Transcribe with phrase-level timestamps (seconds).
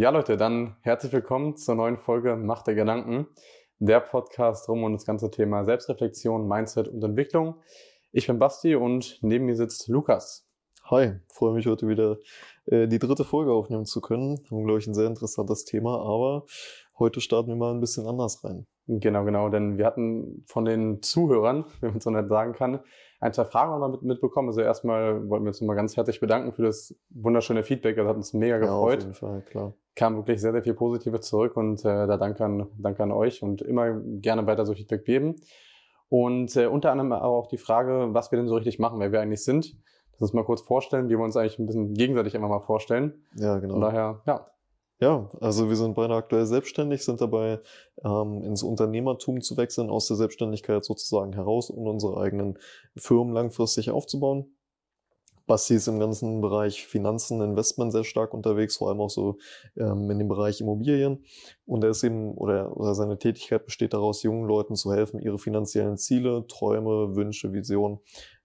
[0.00, 3.26] Ja, Leute, dann herzlich willkommen zur neuen Folge Macht der Gedanken,
[3.80, 7.56] der Podcast rum um das ganze Thema Selbstreflexion, Mindset und Entwicklung.
[8.10, 10.48] Ich bin Basti und neben mir sitzt Lukas.
[10.84, 12.16] Hi, freue mich heute wieder
[12.64, 14.42] äh, die dritte Folge aufnehmen zu können.
[14.50, 16.46] Haben, glaube ich, ein sehr interessantes Thema, aber
[16.98, 18.66] heute starten wir mal ein bisschen anders rein.
[18.86, 22.80] Genau, genau, denn wir hatten von den Zuhörern, wenn man so nett sagen kann,
[23.20, 24.48] ein, zwei Fragen noch mit, mitbekommen.
[24.48, 27.96] Also erstmal wollten wir uns nochmal ganz herzlich bedanken für das wunderschöne Feedback.
[27.96, 28.70] Das hat uns mega gefreut.
[28.70, 29.74] Ja, auf jeden Fall, klar.
[30.00, 33.42] Kam wirklich sehr, sehr viel Positives zurück und äh, da danke an, danke an euch
[33.42, 35.36] und immer gerne weiter so Feedback geben.
[36.08, 39.20] Und äh, unter anderem auch die Frage, was wir denn so richtig machen, wer wir
[39.20, 39.76] eigentlich sind.
[40.12, 43.26] Das uns mal kurz vorstellen, wie wir uns eigentlich ein bisschen gegenseitig einfach mal vorstellen.
[43.34, 43.74] Ja, genau.
[43.74, 44.46] Von daher, ja,
[45.00, 47.60] ja, also wir sind beide aktuell selbstständig, sind dabei,
[48.02, 52.58] ähm, ins Unternehmertum zu wechseln, aus der Selbstständigkeit sozusagen heraus und unsere eigenen
[52.96, 54.56] Firmen langfristig aufzubauen.
[55.50, 59.38] Basti ist im ganzen Bereich Finanzen, Investment sehr stark unterwegs, vor allem auch so
[59.76, 61.24] ähm, in dem Bereich Immobilien.
[61.66, 65.38] Und er ist eben, oder, oder seine Tätigkeit besteht daraus, jungen Leuten zu helfen, ihre
[65.38, 67.98] finanziellen Ziele, Träume, Wünsche, Visionen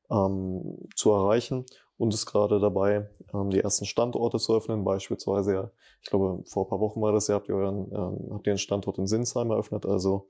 [0.10, 1.66] ähm, zu erreichen
[1.98, 4.84] und ist gerade dabei, ähm, die ersten Standorte zu öffnen.
[4.84, 8.34] Beispielsweise, ja, ich glaube, vor ein paar Wochen war das ja, habt ihr euren, ähm,
[8.34, 9.86] habt ihr einen Standort in Sinsheim eröffnet.
[9.86, 10.28] Also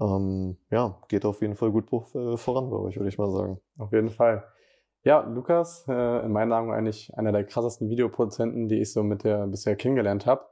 [0.00, 3.60] ähm, ja, geht auf jeden Fall gut äh, voran bei euch, würde ich mal sagen.
[3.78, 4.42] Auf jeden Fall.
[5.08, 9.24] Ja, Lukas, äh, in meinen Augen eigentlich einer der krassesten Videoproduzenten, die ich so mit
[9.24, 10.44] der bisher kennengelernt habe.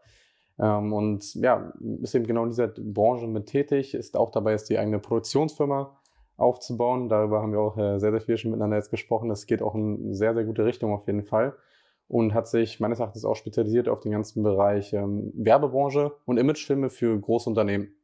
[0.59, 4.71] Ähm, und ja, ist eben genau in dieser Branche mit tätig, ist auch dabei, ist
[4.71, 6.01] die eigene Produktionsfirma
[6.39, 7.11] aufzubauen.
[7.11, 9.29] Darüber haben wir auch äh, sehr, sehr viel schon miteinander jetzt gesprochen.
[9.29, 11.55] Das geht auch in sehr, sehr gute Richtung auf jeden Fall.
[12.09, 16.89] Und hat sich meines Erachtens auch spezialisiert auf den ganzen Bereich ähm, Werbebranche und Imagefilme
[16.89, 17.95] für Großunternehmen.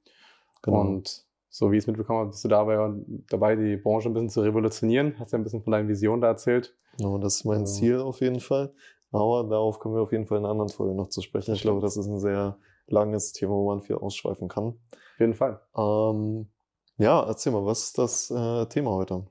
[0.61, 0.80] Genau.
[0.83, 2.91] Und so wie ich es mitbekommen habe, bist du dabei,
[3.28, 5.14] dabei, die Branche ein bisschen zu revolutionieren.
[5.19, 6.75] Hast ja ein bisschen von deinen Visionen da erzählt.
[6.97, 7.67] Ja, das ist mein ähm.
[7.67, 8.72] Ziel auf jeden Fall.
[9.11, 11.55] Aber darauf kommen wir auf jeden Fall in einer anderen Folge noch zu sprechen.
[11.55, 14.69] Ich glaube, das ist ein sehr langes Thema, wo man viel ausschweifen kann.
[14.92, 15.61] Auf jeden Fall.
[15.77, 16.48] Ähm,
[16.97, 19.27] ja, erzähl mal, was ist das äh, Thema heute?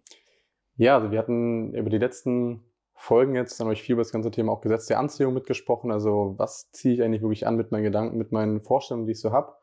[0.75, 4.29] Ja, also wir hatten über die letzten Folgen jetzt dann euch viel über das ganze
[4.29, 5.89] Thema auch Gesetz der Anziehung mitgesprochen.
[5.89, 9.19] Also was ziehe ich eigentlich wirklich an mit meinen Gedanken, mit meinen Vorstellungen, die ich
[9.19, 9.53] so habe.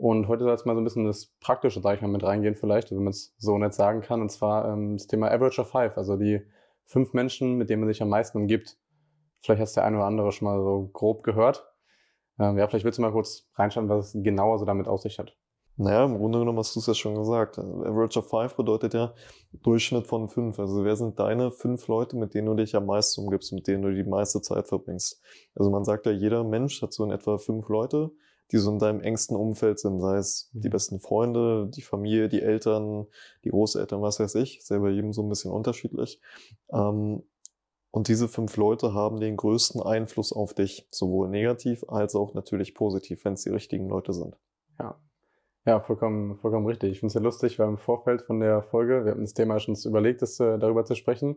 [0.00, 2.56] Und heute soll es mal so ein bisschen das Praktische, sag ich mal, mit reingehen
[2.56, 4.22] vielleicht, also wenn man es so nett sagen kann.
[4.22, 6.40] Und zwar ähm, das Thema Average of Five, also die
[6.86, 8.78] fünf Menschen, mit denen man sich am meisten umgibt.
[9.42, 11.70] Vielleicht hast der eine oder andere schon mal so grob gehört.
[12.38, 15.18] Ähm, ja, vielleicht willst du mal kurz reinschauen, was es genauer so damit aus sich
[15.18, 15.36] hat.
[15.76, 17.58] Naja, im Grunde genommen hast du es ja schon gesagt.
[17.58, 19.12] Average of Five bedeutet ja
[19.52, 20.58] Durchschnitt von fünf.
[20.58, 23.82] Also wer sind deine fünf Leute, mit denen du dich am meisten umgibst, mit denen
[23.82, 25.20] du die meiste Zeit verbringst?
[25.54, 28.12] Also man sagt ja, jeder Mensch hat so in etwa fünf Leute,
[28.52, 30.72] die so in deinem engsten Umfeld sind, sei es die mhm.
[30.72, 33.06] besten Freunde, die Familie, die Eltern,
[33.44, 36.20] die Großeltern, was weiß ich, selber jedem so ein bisschen unterschiedlich.
[36.72, 37.22] Ähm,
[37.92, 42.74] und diese fünf Leute haben den größten Einfluss auf dich, sowohl negativ als auch natürlich
[42.74, 44.36] positiv, wenn es die richtigen Leute sind.
[44.78, 44.96] Ja,
[45.66, 46.92] ja, vollkommen, vollkommen richtig.
[46.92, 49.60] Ich finde es ja lustig, weil im Vorfeld von der Folge, wir hatten das Thema
[49.60, 51.36] schon überlegt, das, äh, darüber zu sprechen.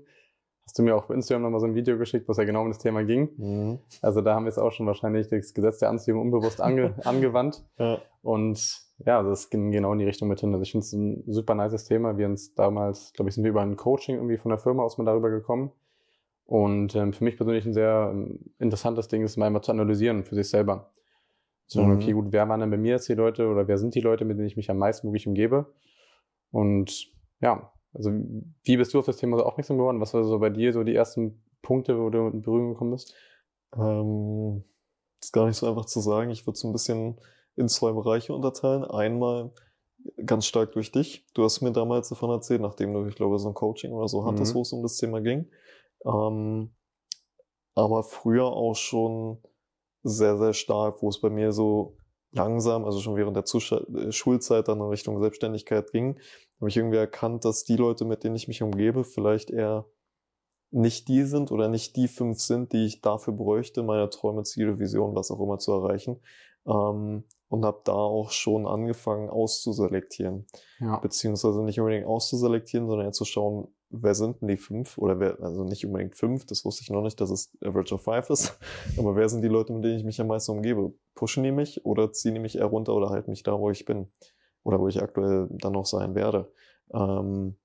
[0.65, 2.61] Hast du mir auch auf Instagram nochmal so ein Video geschickt, wo es ja genau
[2.61, 3.29] um das Thema ging.
[3.37, 3.79] Mhm.
[4.01, 7.63] Also da haben wir es auch schon wahrscheinlich das Gesetz der Anziehung unbewusst ange angewandt.
[7.77, 7.99] Ja.
[8.21, 10.53] Und ja, das ging genau in die Richtung mit hin.
[10.53, 12.17] Also ich finde es ein super nices Thema.
[12.17, 14.97] Wir uns damals, glaube ich, sind wir über ein Coaching irgendwie von der Firma aus
[14.97, 15.71] mal darüber gekommen.
[16.45, 20.23] Und ähm, für mich persönlich ein sehr ähm, interessantes Ding ist, mal immer zu analysieren
[20.23, 20.91] für sich selber.
[21.67, 21.95] So, mhm.
[21.95, 24.25] okay, gut, wer waren denn bei mir jetzt die Leute oder wer sind die Leute,
[24.25, 25.73] mit denen ich mich am meisten wirklich umgebe?
[26.51, 28.11] Und ja, also
[28.63, 30.01] wie bist du auf das Thema so aufmerksam geworden?
[30.01, 33.15] Was war so bei dir so die ersten Punkte, wo du in Berührung gekommen bist?
[33.75, 34.63] Ähm,
[35.21, 36.29] ist gar nicht so einfach zu sagen.
[36.29, 37.19] Ich würde es ein bisschen
[37.55, 38.83] in zwei Bereiche unterteilen.
[38.83, 39.51] Einmal
[40.25, 41.25] ganz stark durch dich.
[41.33, 44.25] Du hast mir damals davon erzählt, nachdem du, ich glaube, so ein Coaching oder so
[44.25, 44.57] hattest, mhm.
[44.57, 45.47] wo es um das Thema ging.
[46.05, 46.71] Ähm,
[47.75, 49.37] aber früher auch schon
[50.03, 51.95] sehr, sehr stark, wo es bei mir so
[52.33, 56.19] langsam, also schon während der Zusch äh, Schulzeit dann in Richtung Selbstständigkeit ging,
[56.59, 59.85] habe ich irgendwie erkannt, dass die Leute, mit denen ich mich umgebe, vielleicht eher
[60.71, 64.79] nicht die sind oder nicht die fünf sind, die ich dafür bräuchte, meine Träume, Ziele,
[64.79, 66.19] Visionen, was auch immer zu erreichen.
[66.65, 70.47] Ähm, und habe da auch schon angefangen auszuselektieren.
[70.79, 70.97] Ja.
[70.97, 74.97] Beziehungsweise nicht unbedingt auszuselektieren, sondern eher zu schauen, wer sind denn die fünf?
[74.97, 78.03] Oder wer, also nicht unbedingt fünf, das wusste ich noch nicht, dass es Average of
[78.03, 78.59] Five ist.
[78.97, 80.93] Aber wer sind die Leute, mit denen ich mich am meisten umgebe?
[81.15, 83.85] Pushen die mich oder ziehen die mich eher runter oder halten mich da, wo ich
[83.85, 84.07] bin?
[84.63, 86.51] Oder wo ich aktuell dann noch sein werde?
[86.93, 87.55] Ähm,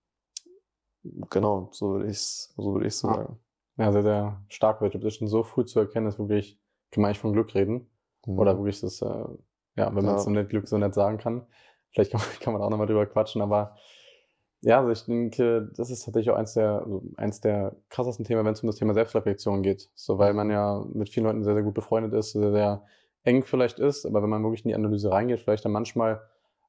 [1.30, 3.38] genau, so würde ich es so würd ich's sagen.
[3.76, 4.80] Ja, sehr, sehr stark
[5.12, 6.58] schon so früh zu erkennen, ist wirklich,
[6.90, 7.88] kann man eigentlich von Glück reden.
[8.26, 8.38] Mhm.
[8.38, 9.06] Oder wirklich das, äh,
[9.76, 10.18] ja, wenn man ja.
[10.18, 11.46] so nett Glück so nett sagen kann.
[11.92, 13.76] Vielleicht kann man, kann man auch nochmal drüber quatschen, aber
[14.62, 18.44] ja, also ich denke, das ist tatsächlich auch eins der, also eins der krassesten Themen,
[18.44, 19.88] wenn es um das Thema Selbstreflexion geht.
[19.94, 22.82] So, weil man ja mit vielen Leuten sehr, sehr gut befreundet ist, sehr, sehr
[23.22, 26.20] eng vielleicht ist, aber wenn man wirklich in die Analyse reingeht, vielleicht dann manchmal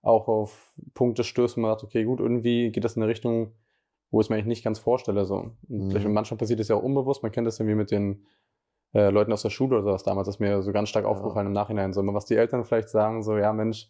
[0.01, 3.53] auch auf Punkte stößt, wo man sagt, okay, gut, irgendwie geht das in eine Richtung,
[4.11, 5.25] wo ich es mir eigentlich nicht ganz vorstelle.
[5.25, 5.51] So.
[5.67, 6.13] Mhm.
[6.13, 8.25] manchmal passiert es ja auch unbewusst, man kennt das irgendwie mit den
[8.93, 11.11] äh, Leuten aus der Schule oder sowas damals, das ist mir so ganz stark ja.
[11.11, 11.93] aufgefallen im Nachhinein.
[11.93, 13.89] So, was die Eltern vielleicht sagen, so, ja Mensch,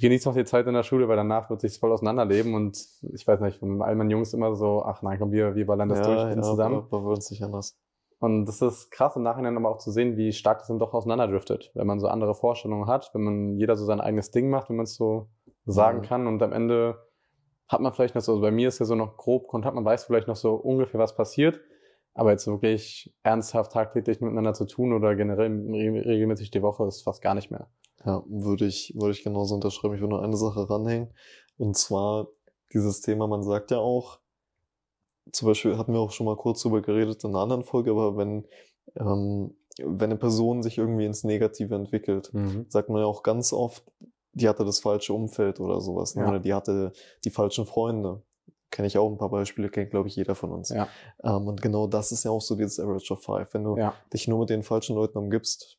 [0.00, 2.78] genieß noch die Zeit in der Schule, weil danach wird sich voll auseinanderleben und
[3.12, 5.88] ich weiß nicht, von all meinen Jungs immer so, ach nein, komm, wir, wir ballern
[5.88, 6.86] das ja, durch ja, zusammen.
[6.90, 7.78] Aber wir uns nicht anders.
[8.20, 10.92] Und das ist krass im Nachhinein aber auch zu sehen, wie stark das dann doch
[10.92, 14.68] auseinanderdriftet, wenn man so andere Vorstellungen hat, wenn man jeder so sein eigenes Ding macht,
[14.68, 15.28] wenn man es so
[15.64, 16.02] sagen mhm.
[16.02, 16.98] kann und am Ende
[17.68, 19.84] hat man vielleicht noch so, also bei mir ist ja so noch grob Kontakt, man
[19.84, 21.60] weiß vielleicht noch so ungefähr, was passiert,
[22.14, 27.22] aber jetzt wirklich ernsthaft tagtäglich miteinander zu tun oder generell regelmäßig die Woche ist fast
[27.22, 27.68] gar nicht mehr.
[28.04, 29.94] Ja, würde ich, würde ich genauso unterschreiben.
[29.94, 31.12] Ich würde nur eine Sache ranhängen.
[31.56, 32.28] Und zwar
[32.72, 34.20] dieses Thema, man sagt ja auch,
[35.32, 38.16] zum Beispiel hatten wir auch schon mal kurz drüber geredet in einer anderen Folge, aber
[38.16, 38.46] wenn,
[38.96, 42.66] ähm, wenn eine Person sich irgendwie ins Negative entwickelt, mhm.
[42.68, 43.84] sagt man ja auch ganz oft,
[44.32, 46.14] die hatte das falsche Umfeld oder sowas.
[46.14, 46.22] Ne?
[46.22, 46.28] Ja.
[46.28, 46.92] Oder die hatte
[47.24, 48.22] die falschen Freunde.
[48.70, 50.68] Kenne ich auch ein paar Beispiele, kennt, glaube ich, jeder von uns.
[50.68, 50.88] Ja.
[51.24, 53.52] Ähm, und genau das ist ja auch so dieses Average of Five.
[53.54, 53.94] Wenn du ja.
[54.12, 55.78] dich nur mit den falschen Leuten umgibst,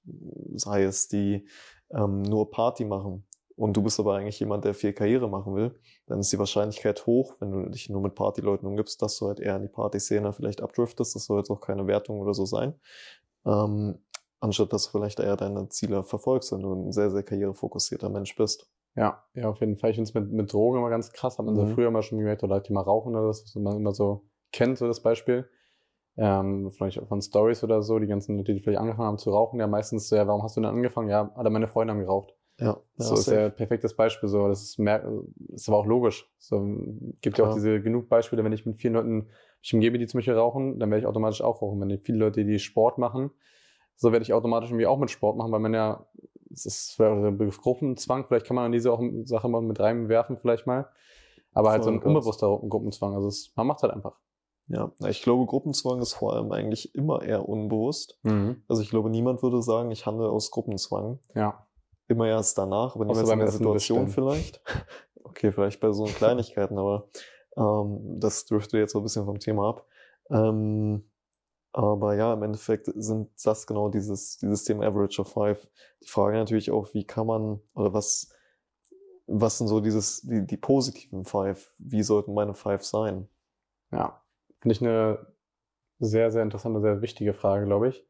[0.55, 1.47] sei es die
[1.91, 3.25] ähm, nur Party machen
[3.59, 5.77] und du bist aber eigentlich jemand, der viel Karriere machen will,
[6.07, 9.41] dann ist die Wahrscheinlichkeit hoch, wenn du dich nur mit Partyleuten umgibst, dass du halt
[9.41, 11.13] eher in die Partyszene vielleicht abdriftest.
[11.13, 12.73] Das soll jetzt auch keine Wertung oder so sein.
[13.45, 13.99] Ähm,
[14.39, 18.33] anstatt dass du vielleicht eher deine Ziele verfolgst, wenn du ein sehr, sehr karrierefokussierter Mensch
[18.37, 18.71] bist.
[18.95, 19.89] Ja, ja, auf jeden Fall.
[19.89, 21.37] Ich finde es mit, mit Drogen immer ganz krass.
[21.37, 21.67] Hat man mhm.
[21.67, 24.25] so früher mal schon gemerkt, oder die mal rauchen oder das, was man immer so
[24.53, 25.49] kennt, so das Beispiel
[26.19, 29.59] ähm, vielleicht von Stories oder so, die ganzen Leute, die vielleicht angefangen haben zu rauchen,
[29.59, 31.09] ja meistens, ja, warum hast du denn angefangen?
[31.09, 32.33] Ja, alle meine Freunde haben geraucht.
[32.59, 34.27] Ja, so ist ja ein perfektes Beispiel.
[34.27, 36.29] So, das ist, ist aber auch logisch.
[36.37, 36.61] So
[37.21, 39.29] gibt ja auch diese genug Beispiele, wenn ich mit vielen Leuten
[39.61, 41.79] mich umgebe, die zum Beispiel rauchen, dann werde ich automatisch auch rauchen.
[41.79, 43.31] Wenn ich viele Leute, die Sport machen,
[43.95, 46.05] so werde ich automatisch irgendwie auch mit Sport machen, weil man ja,
[46.51, 50.89] es ist Gruppenzwang, vielleicht kann man an diese auch Sache mal mit reinwerfen, vielleicht mal.
[51.53, 53.15] Aber halt so ein unbewusster Gruppenzwang.
[53.15, 54.17] Also es, man macht halt einfach.
[54.69, 58.19] Ja, ich glaube, Gruppenzwang ist vor allem eigentlich immer eher unbewusst.
[58.21, 58.63] Mhm.
[58.67, 61.19] Also ich glaube, niemand würde sagen, ich handle aus Gruppenzwang.
[61.33, 61.65] Ja.
[62.07, 64.61] Immer erst danach, aber niemals in der Situation vielleicht.
[65.23, 67.07] okay, vielleicht bei so Kleinigkeiten, aber
[67.57, 69.87] ähm, das dürfte jetzt so ein bisschen vom Thema ab.
[70.29, 71.09] Ähm,
[71.71, 75.67] aber ja, im Endeffekt sind das genau dieses, dieses Thema Average of Five.
[76.03, 78.31] Die Frage natürlich auch, wie kann man, oder was,
[79.25, 81.73] was sind so dieses, die, die positiven Five?
[81.79, 83.27] Wie sollten meine Five sein?
[83.91, 84.21] Ja,
[84.61, 85.27] Finde ich eine
[85.99, 88.05] sehr, sehr interessante, sehr wichtige Frage, glaube ich.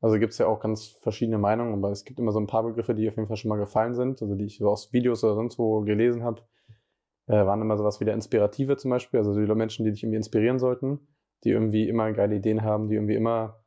[0.00, 2.62] Also gibt es ja auch ganz verschiedene Meinungen, aber es gibt immer so ein paar
[2.62, 5.24] Begriffe, die auf jeden Fall schon mal gefallen sind, also die ich so aus Videos
[5.24, 6.42] oder sonst wo gelesen habe,
[7.26, 10.18] äh, waren immer sowas wie der Inspirative zum Beispiel, also die Menschen, die dich irgendwie
[10.18, 11.00] inspirieren sollten,
[11.44, 13.64] die irgendwie immer geile Ideen haben, die irgendwie immer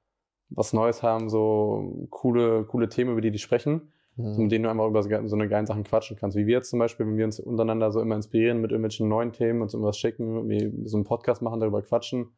[0.50, 4.44] was Neues haben, so coole, coole Themen, über die die sprechen, mhm.
[4.44, 6.36] mit denen du einfach über so eine geile Sachen quatschen kannst.
[6.36, 9.32] Wie wir jetzt zum Beispiel, wenn wir uns untereinander so immer inspirieren mit irgendwelchen neuen
[9.32, 12.32] Themen, uns irgendwas schicken, wie so einen Podcast machen, darüber quatschen.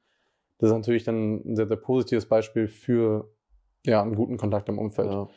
[0.59, 3.31] Das ist natürlich dann ein sehr, sehr positives Beispiel für
[3.85, 5.11] ja, einen guten Kontakt im Umfeld.
[5.11, 5.27] Ja.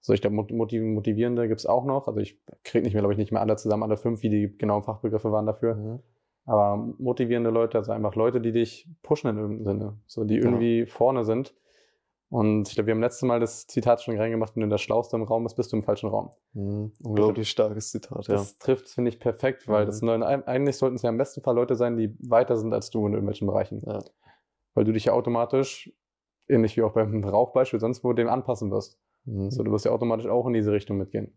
[0.00, 2.08] So, ich glaube, motivierende gibt es auch noch.
[2.08, 4.56] Also ich kriege nicht mehr, glaube ich, nicht mehr alle zusammen, alle fünf, wie die
[4.56, 5.74] genauen Fachbegriffe waren dafür.
[5.74, 5.98] Mhm.
[6.44, 10.80] Aber motivierende Leute, also einfach Leute, die dich pushen in irgendeinem Sinne, so die irgendwie
[10.80, 10.86] ja.
[10.86, 11.54] vorne sind
[12.32, 15.16] und ich glaube, wir haben letztes Mal das Zitat schon reingemacht, wenn du der Schlauste
[15.16, 16.30] im Raum bist, bist du im falschen Raum.
[16.54, 16.94] Mhm.
[17.04, 18.36] Unglaublich starkes Zitat, ja.
[18.36, 19.86] Das trifft, finde ich, perfekt, weil mhm.
[19.88, 22.88] das neuen, eigentlich sollten es ja im besten Fall Leute sein, die weiter sind als
[22.88, 23.82] du in irgendwelchen Bereichen.
[23.86, 24.02] Ja.
[24.72, 25.92] Weil du dich ja automatisch,
[26.48, 28.98] ähnlich wie auch beim Rauchbeispiel, sonst wo dem anpassen wirst.
[29.26, 29.50] Mhm.
[29.50, 31.36] So, du wirst ja automatisch auch in diese Richtung mitgehen.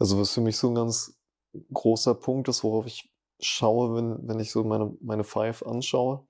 [0.00, 1.16] Also was für mich so ein ganz
[1.72, 3.08] großer Punkt ist, worauf ich
[3.38, 6.26] schaue, wenn, wenn ich so meine, meine Five anschaue,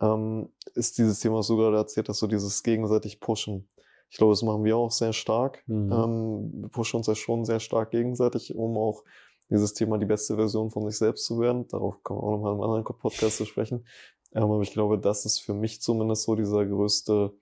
[0.00, 3.68] ähm, ist dieses Thema, was du gerade erzählt hast, so dieses gegenseitig Pushen.
[4.10, 5.62] Ich glaube, das machen wir auch sehr stark.
[5.66, 5.92] Mhm.
[5.92, 9.04] Ähm, wir pushen uns ja schon sehr stark gegenseitig, um auch
[9.48, 11.66] dieses Thema die beste Version von sich selbst zu werden.
[11.68, 13.86] Darauf kommen wir auch nochmal im anderen Podcast zu sprechen.
[14.34, 17.32] Ähm, aber ich glaube, das ist für mich zumindest so dieser größte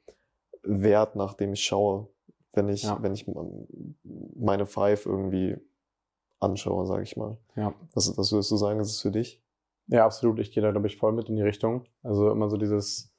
[0.63, 2.09] Wert, nach dem ich schaue,
[2.53, 2.99] wenn ich, ja.
[3.01, 3.27] wenn ich
[4.37, 5.57] meine Five irgendwie
[6.41, 7.37] anschaue, sage ich mal.
[7.57, 7.75] Ja.
[7.95, 9.41] Was, was würdest du sagen, ist es für dich?
[9.91, 10.39] Ja, absolut.
[10.39, 11.85] Ich gehe da, glaube ich, voll mit in die Richtung.
[12.03, 13.13] Also immer so dieses,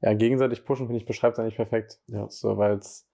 [0.00, 2.00] ja, gegenseitig pushen, finde ich, beschreibt es eigentlich perfekt.
[2.06, 2.28] Ja.
[2.30, 3.08] So, weil es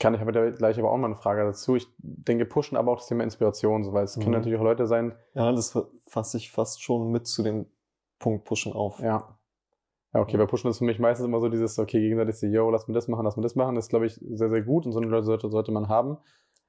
[0.00, 1.76] kann ich aber gleich aber auch mal eine Frage dazu.
[1.76, 4.22] Ich denke, pushen aber auch das Thema Inspiration, so, weil es mhm.
[4.22, 5.16] können natürlich auch Leute sein.
[5.32, 7.66] Ja, das fasse ich fast schon mit zu dem
[8.18, 9.00] Punkt pushen auf.
[9.00, 9.38] Ja.
[10.12, 12.70] Ja, okay, bei pushen ist für mich meistens immer so dieses, okay, gegenseitig so, yo,
[12.70, 13.74] lass mir das machen, lass mir das machen.
[13.74, 16.18] Das ist, glaube ich, sehr, sehr gut und so eine Leute sollte, sollte man haben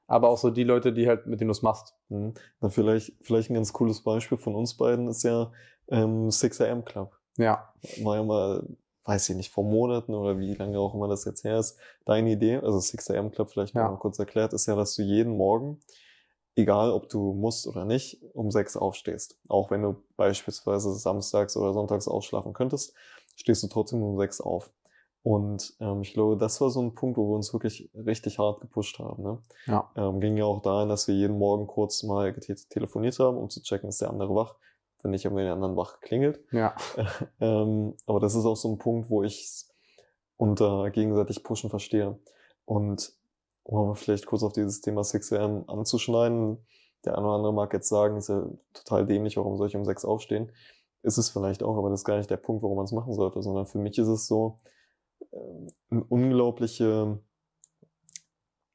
[0.09, 1.95] aber auch so die Leute, die halt, mit denen du es machst.
[2.09, 2.33] Mhm.
[2.59, 5.51] Na, vielleicht, vielleicht ein ganz cooles Beispiel von uns beiden ist ja
[5.87, 7.15] ähm, 6am Club.
[7.37, 7.71] Ja.
[8.01, 8.67] War ja mal,
[9.05, 12.31] weiß ich nicht, vor Monaten oder wie lange auch immer das jetzt her ist, deine
[12.31, 13.87] Idee, also 6am Club vielleicht ja.
[13.87, 15.79] mal kurz erklärt, ist ja, dass du jeden Morgen,
[16.55, 19.37] egal ob du musst oder nicht, um sechs aufstehst.
[19.47, 22.95] Auch wenn du beispielsweise samstags oder sonntags ausschlafen könntest,
[23.35, 24.71] stehst du trotzdem um sechs auf.
[25.21, 28.61] Und ähm, ich glaube, das war so ein Punkt, wo wir uns wirklich richtig hart
[28.61, 29.21] gepusht haben.
[29.23, 29.41] Ne?
[29.65, 29.91] Ja.
[29.95, 32.33] Ähm, ging ja auch dahin, dass wir jeden Morgen kurz mal
[32.69, 34.55] telefoniert haben, um zu checken, ist der andere wach.
[35.01, 36.39] Wenn nicht, haben wir den anderen wach geklingelt.
[36.51, 36.75] Ja.
[37.39, 39.65] ähm, aber das ist auch so ein Punkt, wo ich
[40.38, 42.17] unter gegenseitig Pushen verstehe.
[42.65, 43.13] Und
[43.63, 46.65] um vielleicht kurz auf dieses Thema 6am anzuschneiden,
[47.05, 49.85] der eine oder andere mag jetzt sagen, ist ja total dämlich, warum soll ich um
[49.85, 50.51] sechs aufstehen?
[51.01, 53.13] Ist es vielleicht auch, aber das ist gar nicht der Punkt, warum man es machen
[53.13, 54.59] sollte, sondern für mich ist es so,
[55.89, 57.19] unglaubliche,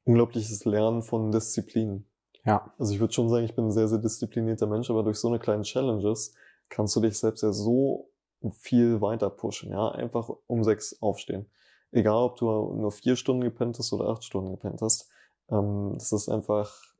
[0.03, 2.05] unglaubliches Lernen von Disziplin.
[2.45, 2.73] Ja.
[2.77, 5.27] Also ich würde schon sagen, ich bin ein sehr, sehr disziplinierter Mensch, aber durch so
[5.27, 6.33] eine kleine Challenges
[6.69, 8.09] kannst du dich selbst ja so
[8.51, 9.89] viel weiter pushen, ja.
[9.89, 11.49] Einfach um sechs aufstehen.
[11.91, 15.09] Egal, ob du nur vier Stunden gepennt hast oder acht Stunden gepennt hast.
[15.49, 16.95] Ähm, das ist einfach,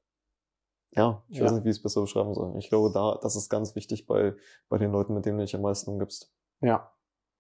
[0.92, 1.46] ja, ich ja.
[1.46, 2.58] weiß nicht, wie ich es besser beschreiben soll.
[2.58, 4.36] Ich glaube, da, das ist ganz wichtig bei,
[4.70, 6.32] bei den Leuten, mit denen du dich am meisten umgibst.
[6.62, 6.95] Ja,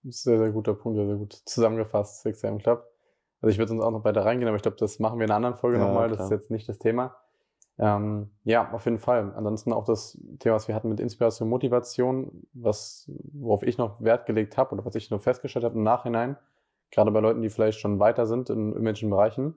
[0.09, 2.85] sehr, sehr guter Punkt, sehr gut zusammengefasst, Six AM Club.
[3.41, 5.31] Also ich würde uns auch noch weiter reingehen, aber ich glaube, das machen wir in
[5.31, 6.09] einer anderen Folge ja, nochmal.
[6.09, 7.15] Das ist jetzt nicht das Thema.
[7.77, 9.33] Ähm, ja, auf jeden Fall.
[9.35, 14.25] Ansonsten auch das Thema, was wir hatten mit Inspiration, Motivation, was, worauf ich noch Wert
[14.25, 16.37] gelegt habe oder was ich noch festgestellt habe im Nachhinein,
[16.91, 19.55] gerade bei Leuten, die vielleicht schon weiter sind in irgendwelchen Bereichen.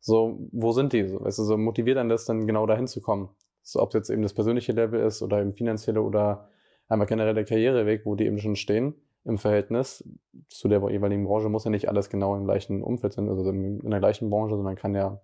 [0.00, 1.08] So, wo sind die?
[1.08, 3.30] So, weißt du, so motiviert dann das dann genau dahin zu kommen.
[3.62, 6.50] So, ob es jetzt eben das persönliche Level ist oder eben finanzielle oder
[6.88, 8.94] einmal generell der Karriereweg, wo die eben schon stehen
[9.24, 10.08] im Verhältnis
[10.48, 13.90] zu der jeweiligen Branche muss ja nicht alles genau im gleichen Umfeld sein, also in
[13.90, 15.20] der gleichen Branche, sondern kann ja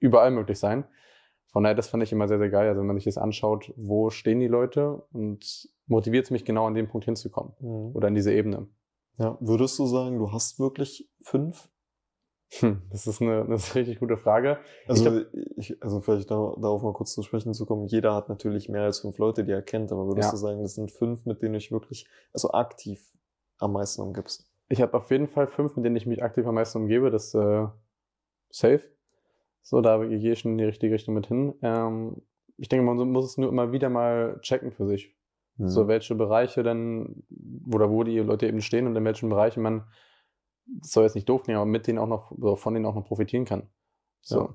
[0.00, 0.84] überall möglich sein.
[1.50, 2.68] Von daher, das fand ich immer sehr, sehr geil.
[2.68, 6.66] Also wenn man sich das anschaut, wo stehen die Leute und motiviert es mich genau
[6.66, 7.96] an dem Punkt hinzukommen mhm.
[7.96, 8.68] oder in diese Ebene.
[9.16, 11.68] Ja, würdest du sagen, du hast wirklich fünf?
[12.50, 14.58] Hm, das ist eine, das ist eine richtig gute Frage.
[14.86, 17.86] Also, ich, ich, also vielleicht da, darauf mal kurz zu sprechen zu kommen.
[17.86, 20.30] Jeder hat natürlich mehr als fünf Leute, die er kennt, aber würdest ja.
[20.32, 23.12] du sagen, das sind fünf, mit denen ich wirklich, also aktiv
[23.58, 24.50] am meisten umgibst?
[24.68, 27.10] Ich habe auf jeden Fall fünf, mit denen ich mich aktiv am meisten umgebe.
[27.10, 27.66] Das äh,
[28.50, 28.82] safe.
[29.62, 31.54] So, da gehe ich schon in die richtige Richtung mit hin.
[31.62, 32.22] Ähm,
[32.56, 35.14] ich denke, man muss es nur immer wieder mal checken für sich.
[35.56, 35.68] Mhm.
[35.68, 37.22] So, welche Bereiche dann,
[37.72, 39.84] oder wo die Leute eben stehen und in welchen Bereichen man
[40.82, 43.06] soll jetzt nicht doof nehmen, aber mit denen auch noch, oder von denen auch noch
[43.06, 43.68] profitieren kann.
[44.20, 44.40] So.
[44.40, 44.54] Ja.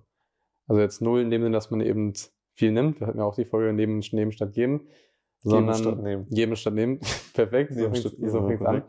[0.67, 2.13] Also jetzt null in dem Sinne, dass man eben
[2.53, 2.99] viel nimmt.
[2.99, 4.87] Wir hatten ja auch die Folge neben, neben statt geben.
[5.41, 6.25] Sondern geben statt nehmen.
[6.29, 6.99] Geben statt nehmen.
[7.33, 7.73] perfekt.
[7.73, 8.83] So fängt so fängt's an.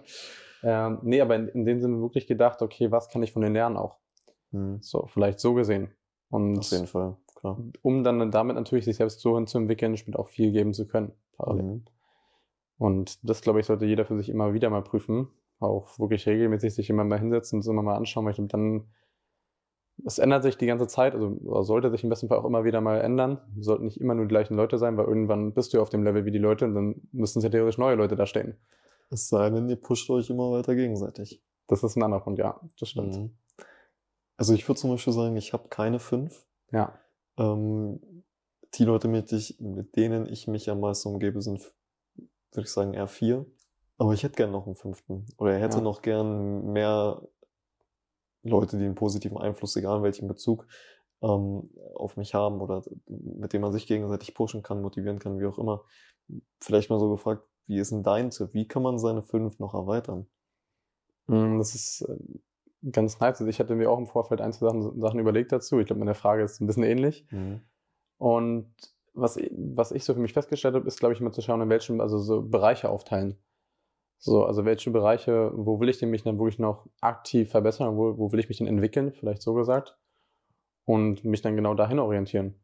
[0.63, 3.55] Ähm, nee, aber in, in dem Sinne wirklich gedacht, okay, was kann ich von denen
[3.55, 3.99] lernen auch?
[4.53, 4.79] Mhm.
[4.81, 5.91] So, vielleicht so gesehen.
[6.31, 7.59] Und Auf jeden Fall, klar.
[7.83, 11.13] Um dann damit natürlich sich selbst so hinzuentwickeln, später auch viel geben zu können.
[11.39, 11.85] Mhm.
[12.79, 15.29] Und das, glaube ich, sollte jeder für sich immer wieder mal prüfen
[15.61, 18.89] auch wirklich regelmäßig sich immer mal hinsetzen und es immer mal anschauen, weil ich dann,
[20.05, 22.81] es ändert sich die ganze Zeit, also sollte sich im besten Fall auch immer wieder
[22.81, 23.41] mal ändern.
[23.59, 26.25] Sollten nicht immer nur die gleichen Leute sein, weil irgendwann bist du auf dem Level
[26.25, 28.57] wie die Leute und dann müssen ja theoretisch neue Leute da stehen.
[29.11, 31.43] Es sei denn, ihr pusht euch immer weiter gegenseitig.
[31.69, 33.17] Das ist ein anderer Punkt, ja, das stimmt.
[33.17, 33.37] Mhm.
[34.37, 36.47] Also ich würde zum Beispiel sagen, ich habe keine fünf.
[36.73, 36.99] Ja.
[37.39, 38.01] Ähm,
[38.75, 41.61] die Leute, mit, ich, mit denen ich mich am meisten umgebe, sind,
[42.53, 43.47] würde ich sagen, eher vier.
[43.99, 45.27] Aber ich hätte gern noch einen fünften.
[45.39, 45.83] Oder er hätte ja.
[45.83, 47.23] noch gern mehr
[48.43, 50.67] Leute, die einen positiven Einfluss, egal in welchem Bezug,
[51.23, 55.47] ähm, auf mich haben oder mit dem man sich gegenseitig pushen kann, motivieren kann, wie
[55.47, 55.85] auch immer.
[56.61, 58.51] Vielleicht mal so gefragt, wie ist denn dein Tipp?
[58.53, 60.27] Wie kann man seine fünf noch erweitern?
[61.29, 63.41] Hm, das ist äh, ganz nice.
[63.41, 65.79] Also ich hatte mir auch im Vorfeld ein, zwei Sachen, Sachen überlegt dazu.
[65.79, 67.27] Ich glaube, meine Frage ist ein bisschen ähnlich.
[67.31, 67.63] Mhm.
[68.19, 68.75] Und
[69.15, 71.71] was, was ich so für mich festgestellt habe, ist, glaube ich, immer zu schauen, in
[71.71, 73.39] welchen, also so Bereiche aufteilen.
[74.19, 78.17] So, also welche Bereiche, wo will ich denn mich dann wirklich noch aktiv verbessern, wo,
[78.19, 79.99] wo will ich mich denn entwickeln, vielleicht so gesagt,
[80.85, 82.55] und mich dann genau dahin orientieren.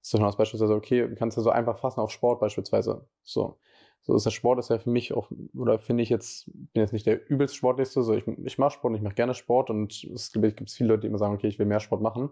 [0.00, 3.06] So, als beispielsweise, okay, kannst du so einfach fassen auf Sport beispielsweise.
[3.22, 3.58] So,
[4.02, 6.92] so ist der Sport ist ja für mich auch, oder finde ich jetzt, bin jetzt
[6.92, 10.04] nicht der übelst sportlichste, so ich, ich mache Sport und ich mache gerne Sport und
[10.04, 12.30] es gibt viele Leute, die immer sagen, okay, ich will mehr Sport machen,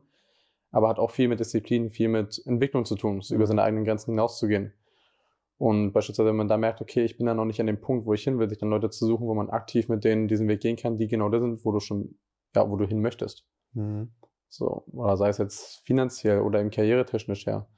[0.70, 3.84] aber hat auch viel mit Disziplin, viel mit Entwicklung zu tun, so über seine eigenen
[3.84, 4.72] Grenzen hinauszugehen.
[5.58, 8.06] Und beispielsweise, wenn man da merkt, okay, ich bin da noch nicht an dem Punkt,
[8.06, 10.48] wo ich hin will, sich dann Leute zu suchen, wo man aktiv mit denen diesen
[10.48, 12.18] Weg gehen kann, die genau da sind, wo du schon,
[12.54, 13.46] ja, wo du hin möchtest.
[13.72, 14.12] Mhm.
[14.48, 17.68] So, oder sei es jetzt finanziell oder im karrieretechnisch her.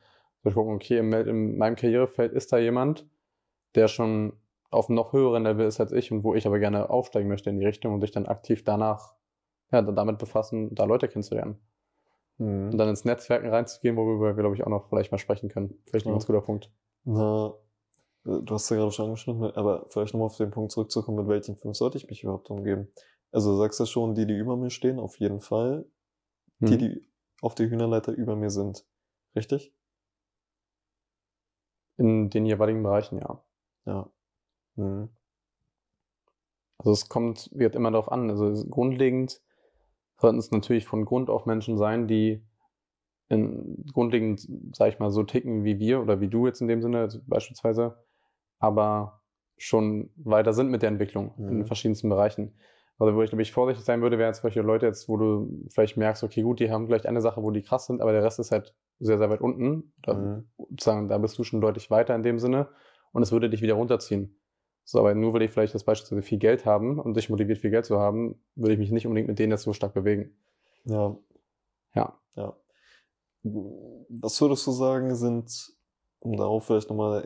[0.43, 3.07] So, ich gucken, okay, in, in meinem Karrierefeld ist da jemand,
[3.75, 4.33] der schon
[4.71, 7.49] auf einem noch höheren Level ist als ich und wo ich aber gerne aufsteigen möchte
[7.51, 9.15] in die Richtung und sich dann aktiv danach,
[9.71, 11.59] ja, damit befassen, da Leute kennenzulernen.
[12.39, 12.71] Mhm.
[12.71, 15.75] Und dann ins Netzwerken reinzugehen, worüber wir, glaube ich, auch noch vielleicht mal sprechen können.
[15.87, 16.15] Vielleicht ein ja.
[16.15, 16.71] ganz guter Punkt.
[17.05, 17.55] Na,
[18.25, 21.57] du hast ja gerade schon angeschnitten, aber vielleicht nochmal auf den Punkt zurückzukommen, mit welchen
[21.57, 22.89] fünf sollte ich mich überhaupt umgeben?
[23.33, 25.87] Also du sagst ja schon, die, die über mir stehen, auf jeden Fall.
[26.61, 26.79] Die, Mhm.
[26.79, 27.09] die
[27.43, 28.85] auf der Hühnerleiter über mir sind.
[29.37, 29.73] Richtig?
[31.97, 33.45] In den jeweiligen Bereichen, ja.
[33.85, 34.11] Ja.
[34.77, 35.11] Mhm.
[36.79, 38.31] Also es kommt, wird immer darauf an.
[38.31, 39.43] Also grundlegend
[40.19, 42.43] sollten es natürlich von Grund auf Menschen sein, die
[43.29, 46.83] in, grundlegend, sag ich mal, so ticken wie wir oder wie du jetzt in dem
[46.83, 47.97] Sinne also beispielsweise,
[48.59, 49.23] aber
[49.57, 51.49] schon weiter sind mit der Entwicklung in Mhm.
[51.50, 52.55] den verschiedensten Bereichen.
[52.99, 55.65] Also wo ich, glaube ich, vorsichtig sein würde, wären jetzt solche Leute jetzt, wo du
[55.71, 58.25] vielleicht merkst, okay, gut, die haben vielleicht eine Sache, wo die krass sind, aber der
[58.25, 59.93] Rest ist halt sehr, sehr weit unten.
[60.03, 60.49] Da, Mhm.
[60.69, 62.69] sozusagen, da bist du schon deutlich weiter in dem Sinne
[63.12, 64.37] und es würde dich wieder runterziehen.
[64.85, 67.71] So, aber nur weil die vielleicht das beispielsweise viel Geld haben und dich motiviert, viel
[67.71, 70.35] Geld zu haben, würde ich mich nicht unbedingt mit denen jetzt so stark bewegen.
[70.85, 71.17] Ja.
[71.95, 72.19] Ja.
[72.35, 72.57] Ja.
[73.45, 75.73] Was würdest du sagen, sind,
[76.21, 77.23] um darauf vielleicht nochmal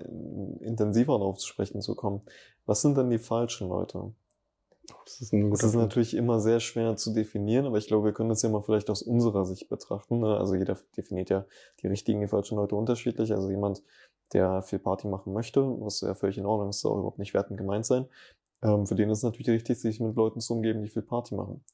[0.61, 2.23] intensiver darauf zu sprechen zu kommen,
[2.67, 4.13] was sind denn die falschen Leute?
[5.05, 8.29] Das ist Das ist natürlich immer sehr schwer zu definieren, aber ich glaube, wir können
[8.29, 10.21] das ja mal vielleicht aus unserer Sicht betrachten.
[10.21, 10.37] ne?
[10.37, 11.47] Also jeder definiert ja
[11.81, 13.33] die richtigen, die falschen Leute unterschiedlich.
[13.33, 13.83] Also jemand,
[14.33, 17.59] der viel Party machen möchte, was ja völlig in Ordnung ist, soll überhaupt nicht wertend
[17.59, 18.07] gemeint sein.
[18.63, 21.35] Ähm, für den ist es natürlich richtig, sich mit Leuten zu umgeben, die viel Party
[21.35, 21.65] machen.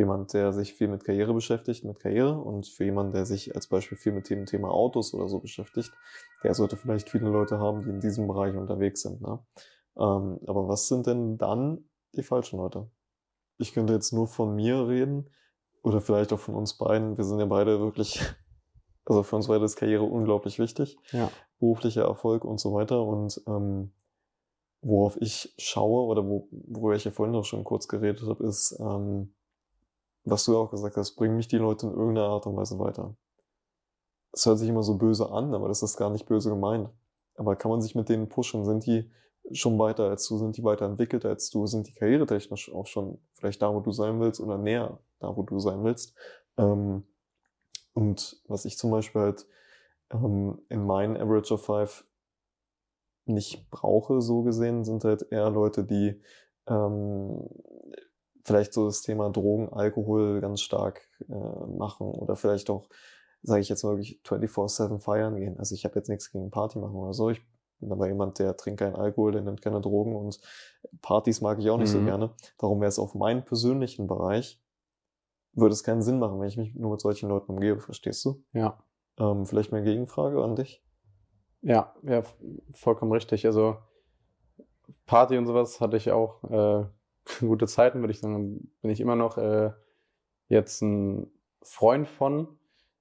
[0.00, 3.54] Für jemand, der sich viel mit Karriere beschäftigt, mit Karriere und für jemanden, der sich
[3.54, 5.92] als Beispiel viel mit dem Thema Autos oder so beschäftigt,
[6.42, 9.20] der sollte vielleicht viele Leute haben, die in diesem Bereich unterwegs sind.
[9.20, 9.40] Ne?
[9.98, 11.84] Ähm, aber was sind denn dann
[12.16, 12.90] die falschen Leute?
[13.58, 15.28] Ich könnte jetzt nur von mir reden
[15.82, 17.18] oder vielleicht auch von uns beiden.
[17.18, 18.22] Wir sind ja beide wirklich,
[19.04, 21.30] also für uns beide ist Karriere unglaublich wichtig, Ja.
[21.58, 23.02] beruflicher Erfolg und so weiter.
[23.04, 23.92] Und ähm,
[24.80, 28.74] worauf ich schaue oder wo, worüber ich ja vorhin auch schon kurz geredet habe, ist,
[28.80, 29.34] ähm,
[30.24, 33.16] was du auch gesagt hast, bringen mich die Leute in irgendeiner Art und Weise weiter.
[34.32, 36.90] Es hört sich immer so böse an, aber das ist gar nicht böse gemeint.
[37.34, 38.64] Aber kann man sich mit denen pushen?
[38.64, 39.10] Sind die
[39.52, 40.38] schon weiter als du?
[40.38, 41.66] Sind die weiterentwickelt als du?
[41.66, 45.42] Sind die karrieretechnisch auch schon vielleicht da, wo du sein willst oder näher da, wo
[45.42, 46.14] du sein willst?
[46.56, 47.04] Ähm,
[47.94, 49.46] und was ich zum Beispiel halt
[50.12, 52.04] ähm, in meinen Average of Five
[53.24, 56.20] nicht brauche, so gesehen, sind halt eher Leute, die
[56.66, 57.48] ähm,
[58.50, 62.88] vielleicht so das Thema Drogen, Alkohol ganz stark äh, machen oder vielleicht auch,
[63.42, 65.58] sage ich jetzt mal wirklich 24-7 feiern gehen.
[65.58, 67.30] Also ich habe jetzt nichts gegen Party machen oder so.
[67.30, 67.40] Ich
[67.78, 70.40] bin aber jemand, der trinkt keinen Alkohol, der nimmt keine Drogen und
[71.00, 72.04] Partys mag ich auch nicht so Mhm.
[72.06, 72.30] gerne.
[72.58, 74.60] Darum wäre es auf meinen persönlichen Bereich,
[75.52, 78.42] würde es keinen Sinn machen, wenn ich mich nur mit solchen Leuten umgebe, verstehst du?
[78.52, 78.78] Ja.
[79.18, 80.84] Ähm, vielleicht mehr Gegenfrage an dich.
[81.62, 82.22] Ja, ja,
[82.72, 83.46] vollkommen richtig.
[83.46, 83.76] Also
[85.06, 86.86] Party und sowas hatte ich auch äh,
[87.40, 88.70] gute Zeiten, würde ich sagen.
[88.82, 89.70] Bin ich immer noch äh,
[90.48, 91.30] jetzt ein
[91.62, 92.48] Freund von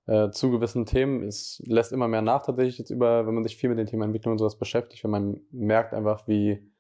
[0.05, 1.23] äh, zu gewissen Themen.
[1.23, 4.05] Es lässt immer mehr nach tatsächlich jetzt über, wenn man sich viel mit dem Thema
[4.05, 6.71] Entwicklung und sowas beschäftigt, wenn man merkt einfach, wie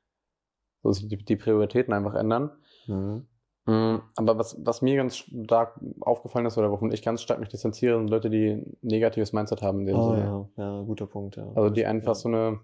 [0.83, 2.51] so sich die, die Prioritäten einfach ändern.
[2.87, 3.27] Mhm.
[3.65, 7.49] Mm, Aber was, was mir ganz stark aufgefallen ist oder wovon ich ganz stark mich
[7.49, 10.49] distanziere, sind Leute, die ein negatives Mindset haben in dem Ah, Sinne.
[10.57, 11.47] ja, ja, guter Punkt, ja.
[11.53, 12.15] Also die einfach ja.
[12.15, 12.59] so eine,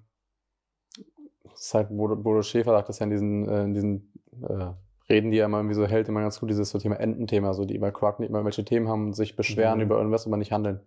[1.43, 4.73] das ist halt, Bodo, Bodo Schäfer sagt das ja in diesen, äh, in diesen äh,
[5.09, 7.65] Reden, die er immer irgendwie so hält, immer ganz gut, dieses so Thema Ententhema, so
[7.65, 9.85] die immer quaken, die immer irgendwelche Themen haben und sich beschweren Mhm.
[9.85, 10.79] über irgendwas, aber nicht handeln.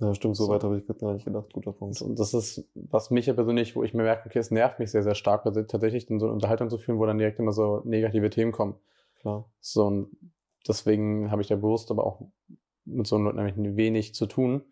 [0.00, 1.52] Ja, stimmt, so weit habe ich gerade gar nicht gedacht.
[1.52, 2.00] Guter Punkt.
[2.00, 4.90] Und das ist, was mich ja persönlich, wo ich mir merke, okay, es nervt mich
[4.90, 7.82] sehr, sehr stark, tatsächlich in so eine Unterhaltung zu führen, wo dann direkt immer so
[7.84, 8.76] negative Themen kommen.
[9.20, 9.44] Klar.
[9.60, 10.08] So, und
[10.66, 12.22] deswegen habe ich da bewusst aber auch
[12.86, 14.62] mit so Leuten nämlich wenig zu tun,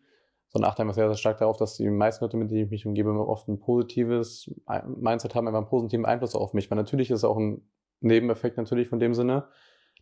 [0.49, 2.87] sondern achte einfach sehr, sehr stark darauf, dass die meisten Leute, mit denen ich mich
[2.87, 4.51] umgebe, immer oft ein positives
[4.97, 6.71] Mindset haben, einfach einen positiven Einfluss auf mich.
[6.71, 7.61] Weil natürlich ist es auch ein
[8.01, 9.49] Nebeneffekt natürlich von dem Sinne,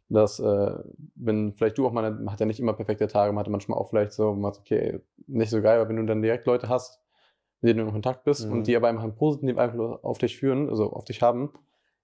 [0.09, 0.75] dass, äh,
[1.15, 3.79] wenn vielleicht du auch mal, man hat ja nicht immer perfekte Tage, man hat manchmal
[3.79, 6.69] auch vielleicht so, man sagt, okay, nicht so geil, aber wenn du dann direkt Leute
[6.69, 7.01] hast,
[7.61, 8.53] mit denen du in Kontakt bist Mhm.
[8.53, 11.53] und die aber einfach einen positiven Einfluss auf dich führen, also auf dich haben,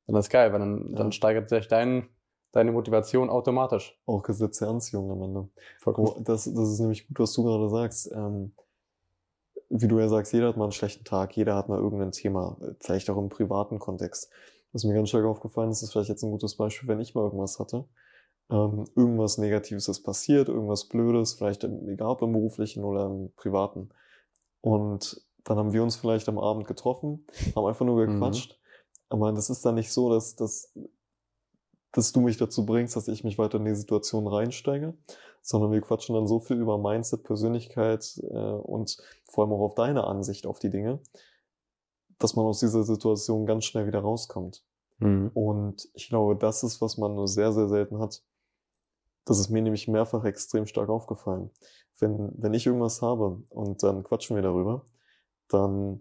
[0.07, 0.97] dann ist geil, weil dann, Ja.
[0.99, 2.09] dann steigert sich dein,
[2.51, 3.99] deine Motivation automatisch.
[4.05, 5.49] Auch Gesetz der Anziehung am Ende.
[5.79, 6.25] Vollkommen.
[6.25, 8.11] Das, das ist nämlich gut, was du gerade sagst.
[8.13, 8.53] Ähm,
[9.71, 12.59] wie du ja sagst, jeder hat mal einen schlechten Tag, jeder hat mal irgendein Thema,
[12.61, 14.31] äh, vielleicht auch im privaten Kontext.
[14.73, 17.25] Was mir ganz stark aufgefallen ist, ist vielleicht jetzt ein gutes Beispiel, wenn ich mal
[17.25, 17.85] irgendwas hatte.
[18.51, 23.33] Ähm, irgendwas Negatives ist passiert, irgendwas Blödes, vielleicht im, egal ob im beruflichen oder im
[23.37, 23.91] privaten.
[24.61, 28.13] Und dann haben wir uns vielleicht am Abend getroffen, haben einfach nur Mhm.
[28.13, 28.59] gequatscht.
[29.09, 30.73] Aber das ist dann nicht so, dass, dass,
[31.93, 34.95] dass du mich dazu bringst, dass ich mich weiter in die Situation reinsteige,
[35.43, 38.97] sondern wir quatschen dann so viel über Mindset, Persönlichkeit äh, und
[39.29, 41.01] vor allem auch auf deine Ansicht auf die Dinge,
[42.23, 44.65] dass man aus dieser Situation ganz schnell wieder rauskommt.
[44.99, 45.31] Mhm.
[45.35, 48.23] Und ich glaube, das ist, was man nur sehr, sehr selten hat.
[49.25, 51.51] Das ist mir nämlich mehrfach extrem stark aufgefallen.
[51.99, 54.85] Wenn, wenn ich irgendwas habe und dann quatschen wir darüber,
[55.49, 56.01] dann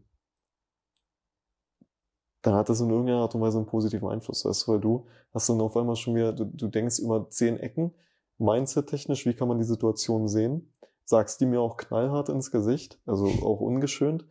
[2.41, 4.45] dann hat das in irgendeiner Art und Weise einen positiven Einfluss.
[4.45, 7.57] Weißt du, weil du hast dann auf einmal schon wieder, du, du denkst über zehn
[7.57, 7.93] Ecken,
[8.39, 10.73] Mindset-technisch, wie kann man die Situation sehen?
[11.05, 14.25] Sagst die mir auch knallhart ins Gesicht, also auch ungeschönt,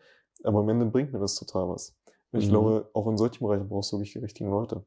[0.44, 1.96] aber am Ende bringt mir das total was.
[2.32, 2.50] Und ich mhm.
[2.50, 4.84] glaube, auch in solchen Bereichen brauchst du wirklich die richtigen Leute.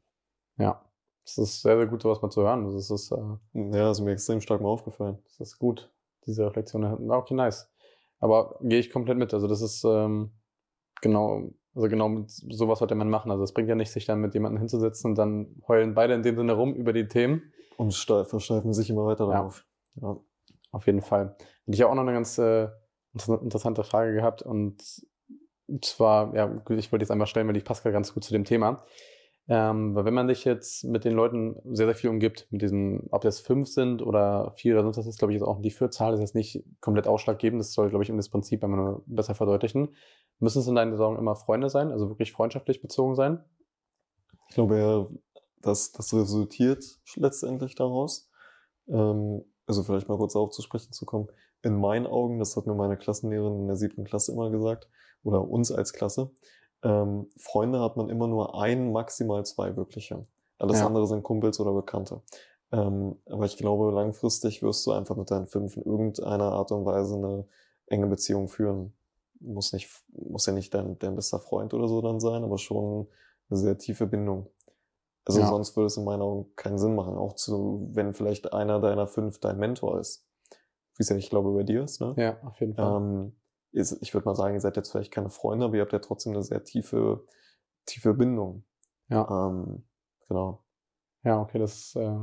[0.57, 0.83] Ja,
[1.25, 2.65] das ist sehr, sehr gut, sowas mal zu hören.
[2.65, 3.17] Das ist, äh,
[3.53, 5.17] ja, das ist mir extrem stark mal aufgefallen.
[5.25, 5.91] Das ist gut,
[6.25, 7.09] diese Reflexion.
[7.11, 7.69] Okay, nice.
[8.19, 9.33] Aber gehe ich komplett mit.
[9.33, 10.31] Also das ist ähm,
[11.01, 13.31] genau, also genau sowas sollte man machen.
[13.31, 16.23] Also es bringt ja nicht, sich dann mit jemandem hinzusetzen und dann heulen beide in
[16.23, 17.51] dem Sinne rum über die Themen.
[17.77, 19.65] Und versteifen sich immer weiter darauf.
[19.95, 20.19] Ja, ja.
[20.71, 21.35] Auf jeden Fall.
[21.65, 22.67] Und ich habe auch noch eine ganz äh,
[23.41, 25.05] interessante Frage gehabt und
[25.81, 28.85] zwar, ja, ich wollte jetzt einmal stellen, weil die passt ganz gut zu dem Thema.
[29.49, 33.07] Ähm, weil wenn man sich jetzt mit den Leuten sehr, sehr viel umgibt, mit diesen,
[33.11, 35.71] ob das fünf sind oder vier oder sonst was ist, glaube ich, ist auch die
[35.71, 39.01] Vierzahl, das ist jetzt nicht komplett ausschlaggebend, das soll, glaube ich, um das Prinzip einmal
[39.05, 39.95] besser verdeutlichen.
[40.39, 43.43] Müssen es in deinen Sorgen immer Freunde sein, also wirklich freundschaftlich bezogen sein?
[44.47, 45.07] Ich glaube ja,
[45.61, 48.29] dass das resultiert letztendlich daraus.
[48.87, 51.27] Ähm, also vielleicht mal kurz aufzusprechen zu kommen.
[51.63, 54.87] In meinen Augen, das hat mir meine Klassenlehrerin in der siebten Klasse immer gesagt,
[55.23, 56.31] oder uns als Klasse,
[56.83, 60.25] ähm, Freunde hat man immer nur ein, maximal zwei wirkliche.
[60.57, 60.85] Alles ja.
[60.85, 62.21] andere sind Kumpels oder Bekannte.
[62.71, 66.85] Ähm, aber ich glaube, langfristig wirst du einfach mit deinen fünf in irgendeiner Art und
[66.85, 67.45] Weise eine
[67.87, 68.93] enge Beziehung führen.
[69.39, 73.07] Muss nicht, muss ja nicht dein, dein bester Freund oder so dann sein, aber schon
[73.49, 74.47] eine sehr tiefe Bindung.
[75.25, 75.47] Also ja.
[75.47, 77.15] sonst würde es in meinen Augen keinen Sinn machen.
[77.15, 80.25] Auch zu, wenn vielleicht einer deiner fünf dein Mentor ist.
[80.95, 82.13] Wie es ja, ich glaube, bei dir ist, ne?
[82.17, 82.97] Ja, auf jeden Fall.
[82.97, 83.35] Ähm,
[83.73, 86.33] ich würde mal sagen, ihr seid jetzt vielleicht keine Freunde, aber ihr habt ja trotzdem
[86.33, 87.25] eine sehr tiefe,
[87.85, 88.63] tiefe Bindung.
[89.09, 89.47] Ja.
[89.47, 89.83] Ähm,
[90.27, 90.63] genau.
[91.23, 92.19] Ja, okay, das ist äh,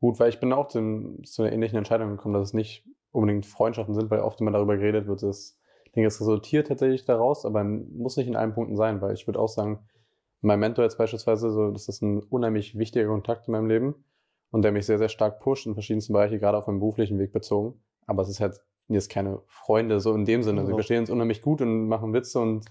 [0.00, 3.46] gut, weil ich bin auch zum, zu einer ähnlichen Entscheidung gekommen, dass es nicht unbedingt
[3.46, 7.44] Freundschaften sind, weil oft immer darüber geredet wird, dass ich denke, es resultiert tatsächlich daraus,
[7.44, 9.86] aber muss nicht in allen Punkten sein, weil ich würde auch sagen,
[10.40, 14.04] mein Mentor jetzt beispielsweise, so, das ist ein unheimlich wichtiger Kontakt in meinem Leben
[14.50, 17.32] und der mich sehr, sehr stark pusht in verschiedensten Bereichen, gerade auf meinem beruflichen Weg
[17.32, 17.80] bezogen.
[18.06, 20.60] Aber es ist halt jetzt keine Freunde, so in dem Sinne.
[20.60, 22.66] Also wir verstehen uns unheimlich gut und machen Witze und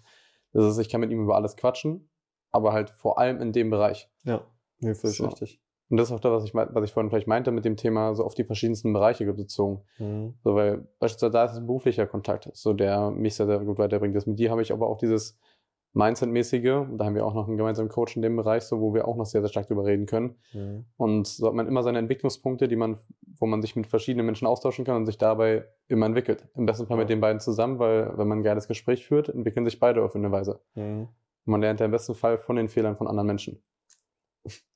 [0.54, 2.10] das ist, ich kann mit ihm über alles quatschen,
[2.52, 4.10] aber halt vor allem in dem Bereich.
[4.24, 4.46] Ja,
[4.80, 5.26] nee, völlig so.
[5.26, 5.60] richtig.
[5.90, 8.16] Und das ist auch das, was ich, was ich vorhin vielleicht meinte mit dem Thema,
[8.16, 9.84] so auf die verschiedensten Bereiche bezogen.
[10.00, 10.36] Mhm.
[10.44, 13.78] So, weil beispielsweise da ist es ein beruflicher Kontakt, so der mich sehr, sehr gut
[13.78, 14.16] weiterbringt.
[14.16, 15.38] Das mit dir habe ich aber auch dieses
[15.94, 19.08] Mindset-mäßige, da haben wir auch noch einen gemeinsamen Coach in dem Bereich, so, wo wir
[19.08, 20.36] auch noch sehr, sehr stark drüber reden können.
[20.52, 20.86] Mhm.
[20.98, 22.98] Und so hat man immer seine Entwicklungspunkte, die man,
[23.40, 26.48] wo man sich mit verschiedenen Menschen austauschen kann und sich dabei immer entwickelt.
[26.56, 29.66] Im besten Fall mit den beiden zusammen, weil wenn man ein geiles Gespräch führt, entwickeln
[29.66, 30.62] sich beide auf eine Weise.
[30.74, 31.10] Mhm.
[31.46, 33.62] Und man lernt ja im besten Fall von den Fehlern von anderen Menschen.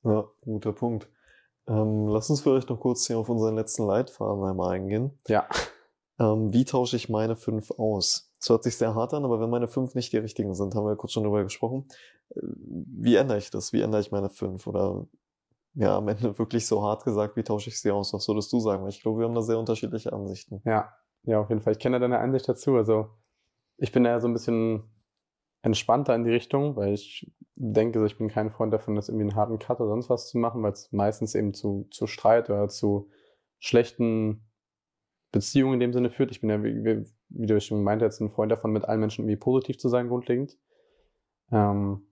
[0.03, 1.10] Ja, guter Punkt.
[1.67, 5.17] Ähm, lass uns vielleicht noch kurz hier auf unseren letzten Leitfaden einmal eingehen.
[5.27, 5.47] Ja.
[6.19, 8.26] Ähm, wie tausche ich meine fünf aus?
[8.39, 10.86] Das hört sich sehr hart an, aber wenn meine fünf nicht die richtigen sind, haben
[10.86, 11.88] wir kurz schon darüber gesprochen.
[12.36, 13.73] Äh, wie ändere ich das?
[13.73, 14.67] Wie ändere ich meine fünf?
[14.67, 15.08] Oder
[15.73, 18.13] ja, am Ende wirklich so hart gesagt, wie tausche ich sie aus?
[18.13, 18.84] Was würdest du sagen?
[18.84, 20.62] Weil ich glaube, wir haben da sehr unterschiedliche Ansichten.
[20.65, 21.73] Ja, ja, auf jeden Fall.
[21.73, 22.76] Ich kenne deine Ansicht dazu.
[22.76, 23.10] Also
[23.78, 24.84] ich bin ja so ein bisschen
[25.62, 29.36] entspannter in die Richtung, weil ich denke, ich bin kein Freund davon, das irgendwie einen
[29.36, 32.67] harten Cut oder sonst was zu machen, weil es meistens eben zu, zu Streit oder
[32.69, 33.10] zu
[33.60, 34.47] schlechten
[35.32, 36.32] Beziehungen in dem Sinne führt.
[36.32, 39.23] Ich bin ja, wie, wie du schon meinte, jetzt ein Freund davon, mit allen Menschen
[39.23, 40.57] irgendwie positiv zu sein, grundlegend.
[41.51, 42.07] Ähm,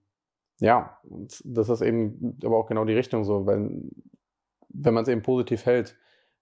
[0.60, 3.82] ja, und das ist eben aber auch genau die Richtung so, weil
[4.69, 5.95] wenn man es eben positiv hält,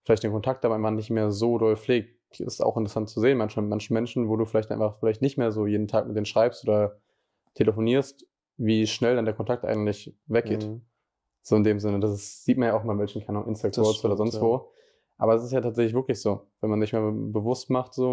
[0.04, 3.38] vielleicht den Kontakt aber man nicht mehr so doll pflegt, ist auch interessant zu sehen.
[3.38, 6.26] Manchmal, manche Menschen, wo du vielleicht einfach vielleicht nicht mehr so jeden Tag mit denen
[6.26, 7.00] schreibst oder
[7.54, 10.68] telefonierst, wie schnell dann der Kontakt eigentlich weggeht.
[10.68, 10.82] Mhm.
[11.42, 14.18] So in dem Sinne, das ist, sieht man ja auch mal welchen, Ahnung, Instagram oder
[14.18, 14.42] sonst ja.
[14.42, 14.72] wo.
[15.18, 18.12] Aber es ist ja tatsächlich wirklich so, wenn man sich mal bewusst macht, so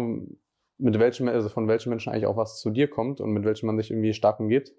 [0.77, 3.67] mit welchem, also von welchen Menschen eigentlich auch was zu dir kommt und mit welchen
[3.67, 4.73] man sich irgendwie stark umgibt,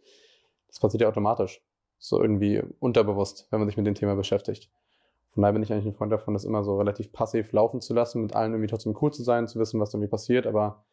[0.69, 1.63] das passiert ja automatisch.
[1.99, 4.71] So irgendwie unterbewusst, wenn man sich mit dem Thema beschäftigt.
[5.33, 7.95] Von daher bin ich eigentlich ein Freund davon, das immer so relativ passiv laufen zu
[7.95, 10.85] lassen, mit allen irgendwie trotzdem cool zu sein, zu wissen, was irgendwie passiert, aber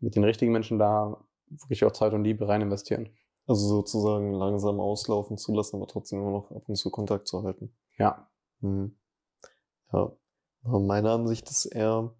[0.00, 3.10] mit den richtigen Menschen da wirklich auch Zeit und Liebe rein investieren.
[3.46, 7.42] Also sozusagen langsam auslaufen zu lassen, aber trotzdem immer noch ab und zu Kontakt zu
[7.42, 7.74] halten.
[7.98, 8.28] Ja.
[8.60, 8.96] Mhm.
[9.92, 10.12] Ja.
[10.62, 12.12] Meine Ansicht ist eher,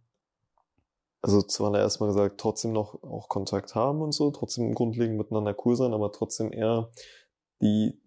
[1.23, 5.77] also zwar erstmal gesagt, trotzdem noch auch Kontakt haben und so, trotzdem grundlegend miteinander cool
[5.77, 6.91] sein, aber trotzdem eher
[7.63, 8.01] die,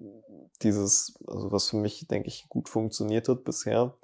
[0.62, 3.96] dieses, also was für mich, denke ich, gut funktioniert hat bisher,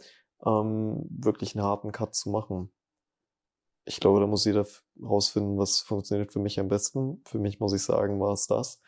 [0.46, 2.72] ähm, wirklich einen harten Cut zu machen.
[3.86, 4.66] Ich glaube, da muss jeder
[5.02, 7.22] rausfinden, was funktioniert für mich am besten.
[7.26, 8.82] Für mich muss ich sagen, war es das.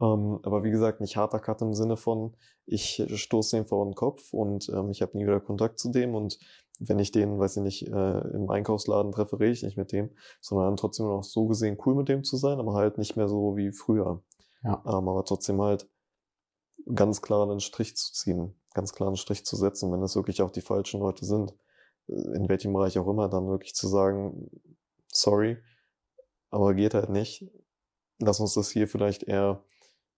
[0.00, 3.94] Ähm, aber wie gesagt, nicht harter Cut im Sinne von, ich stoße den vor den
[3.94, 6.38] Kopf und ähm, ich habe nie wieder Kontakt zu dem und
[6.78, 10.10] wenn ich den, weiß ich nicht, äh, im Einkaufsladen treffe, rede ich nicht mit dem,
[10.40, 13.28] sondern dann trotzdem noch so gesehen cool mit dem zu sein, aber halt nicht mehr
[13.28, 14.22] so wie früher.
[14.64, 14.82] Ja.
[14.86, 15.88] Ähm, aber trotzdem halt
[16.94, 20.42] ganz klar einen Strich zu ziehen, ganz klar einen Strich zu setzen, wenn es wirklich
[20.42, 21.54] auch die falschen Leute sind,
[22.08, 24.50] äh, in welchem Bereich auch immer, dann wirklich zu sagen,
[25.08, 25.58] sorry,
[26.50, 27.50] aber geht halt nicht.
[28.18, 29.64] Lass uns das hier vielleicht eher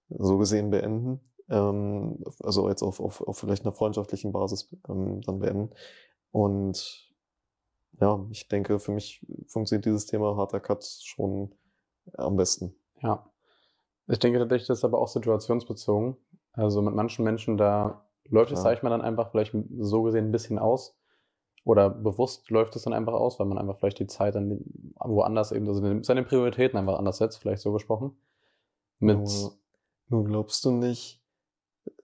[0.08, 1.20] so gesehen beenden.
[1.48, 5.70] Ähm, also jetzt auf, auf, auf vielleicht einer freundschaftlichen Basis ähm, dann beenden.
[6.34, 7.14] Und
[8.00, 11.54] ja, ich denke, für mich funktioniert dieses Thema harter Cut schon
[12.14, 12.74] am besten.
[13.00, 13.30] Ja.
[14.08, 16.16] Ich denke tatsächlich, das ist aber auch situationsbezogen.
[16.50, 18.62] Also mit manchen Menschen, da läuft es, ja.
[18.64, 20.98] sag ich mal, dann einfach vielleicht so gesehen ein bisschen aus.
[21.62, 24.58] Oder bewusst läuft es dann einfach aus, weil man einfach vielleicht die Zeit dann
[24.98, 28.16] woanders eben, also seine Prioritäten einfach anders setzt, vielleicht so gesprochen.
[28.98, 29.18] Mit.
[29.18, 29.52] Nur,
[30.08, 31.22] nur glaubst du nicht,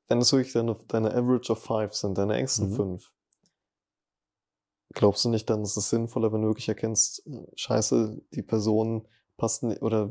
[0.07, 2.75] wenn es wirklich deine, deine Average of Five sind, deine engsten mhm.
[2.75, 3.12] fünf,
[4.94, 9.64] glaubst du nicht, dann ist es sinnvoller, wenn du wirklich erkennst, scheiße, die Person passt
[9.81, 10.11] oder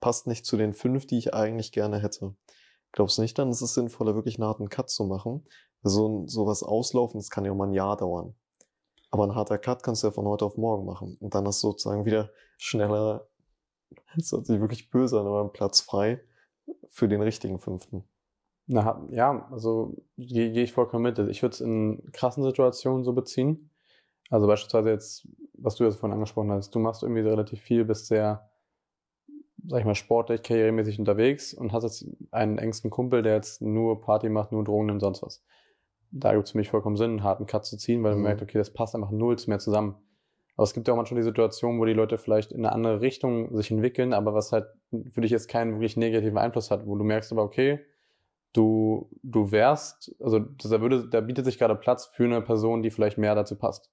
[0.00, 2.34] passt nicht zu den fünf, die ich eigentlich gerne hätte.
[2.92, 5.46] Glaubst du nicht, dann ist es sinnvoller, wirklich einen harten Cut zu machen?
[5.82, 8.34] So, sowas auslaufen, das kann ja mal ein Jahr dauern.
[9.10, 11.16] Aber ein harter Cut kannst du ja von heute auf morgen machen.
[11.20, 13.28] Und dann hast du sozusagen wieder schneller,
[14.16, 16.20] es hört sich wirklich böse an, aber einen Platz frei
[16.88, 18.04] für den richtigen fünften.
[18.66, 21.18] Na, ja, also gehe geh ich vollkommen mit.
[21.30, 23.70] Ich würde es in krassen Situationen so beziehen.
[24.30, 28.06] Also beispielsweise jetzt, was du jetzt vorhin angesprochen hast, du machst irgendwie relativ viel, bist
[28.06, 28.50] sehr,
[29.66, 34.00] sag ich mal, sportlich, karrieremäßig unterwegs und hast jetzt einen engsten Kumpel, der jetzt nur
[34.00, 35.44] Party macht, nur Drogen und sonst was.
[36.10, 38.22] Da gibt es für mich vollkommen Sinn, einen harten Cut zu ziehen, weil mhm.
[38.22, 39.96] man merkt, okay, das passt einfach null mehr zusammen.
[40.56, 43.00] Aber es gibt ja auch manchmal die Situation, wo die Leute vielleicht in eine andere
[43.02, 44.66] Richtung sich entwickeln, aber was halt
[45.10, 47.80] für dich jetzt keinen wirklich negativen Einfluss hat, wo du merkst aber, okay,
[48.54, 52.90] du, du wärst, also da würde, da bietet sich gerade Platz für eine Person, die
[52.90, 53.90] vielleicht mehr dazu passt.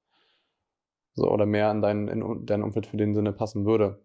[1.14, 4.04] So, oder mehr in dein, in dein Umfeld für den Sinne passen würde.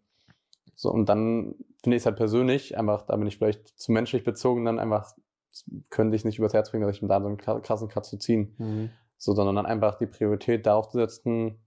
[0.75, 4.25] So, und dann finde ich es halt persönlich, einfach, da bin ich vielleicht zu menschlich
[4.25, 5.15] bezogen, dann einfach
[5.91, 8.55] könnte ich nicht übers Herz bringen, dass ich da so einen krassen Cut zu ziehen.
[8.59, 8.91] Mhm.
[9.17, 11.59] So, sondern dann einfach die Priorität darauf zu setzen,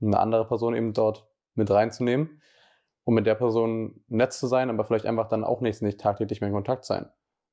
[0.00, 2.40] eine andere Person eben dort mit reinzunehmen,
[3.04, 6.40] um mit der Person nett zu sein, aber vielleicht einfach dann auch nicht, nicht tagtäglich
[6.40, 7.06] mehr in Kontakt sein,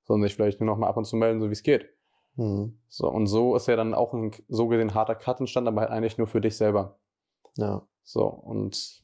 [0.04, 1.89] sondern sich vielleicht nur noch mal ab und zu melden, so wie es geht.
[2.36, 2.80] Mhm.
[2.88, 5.91] So, und so ist ja dann auch ein so gesehen harter Cut entstanden, aber halt
[5.91, 6.99] eigentlich nur für dich selber.
[7.55, 7.88] Ja.
[8.03, 9.03] So, und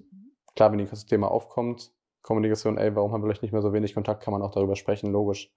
[0.55, 3.93] klar, wenn das Thema aufkommt, Kommunikation, ey, warum haben wir vielleicht nicht mehr so wenig
[3.93, 5.53] Kontakt, kann man auch darüber sprechen, logisch.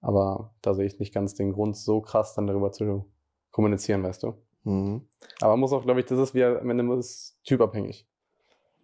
[0.00, 3.06] Aber da sehe ich nicht ganz den Grund, so krass dann darüber zu
[3.50, 4.34] kommunizieren, weißt du.
[4.62, 5.08] Mhm.
[5.40, 8.06] Aber man muss auch, glaube ich, das ist wie am Ende ist typabhängig.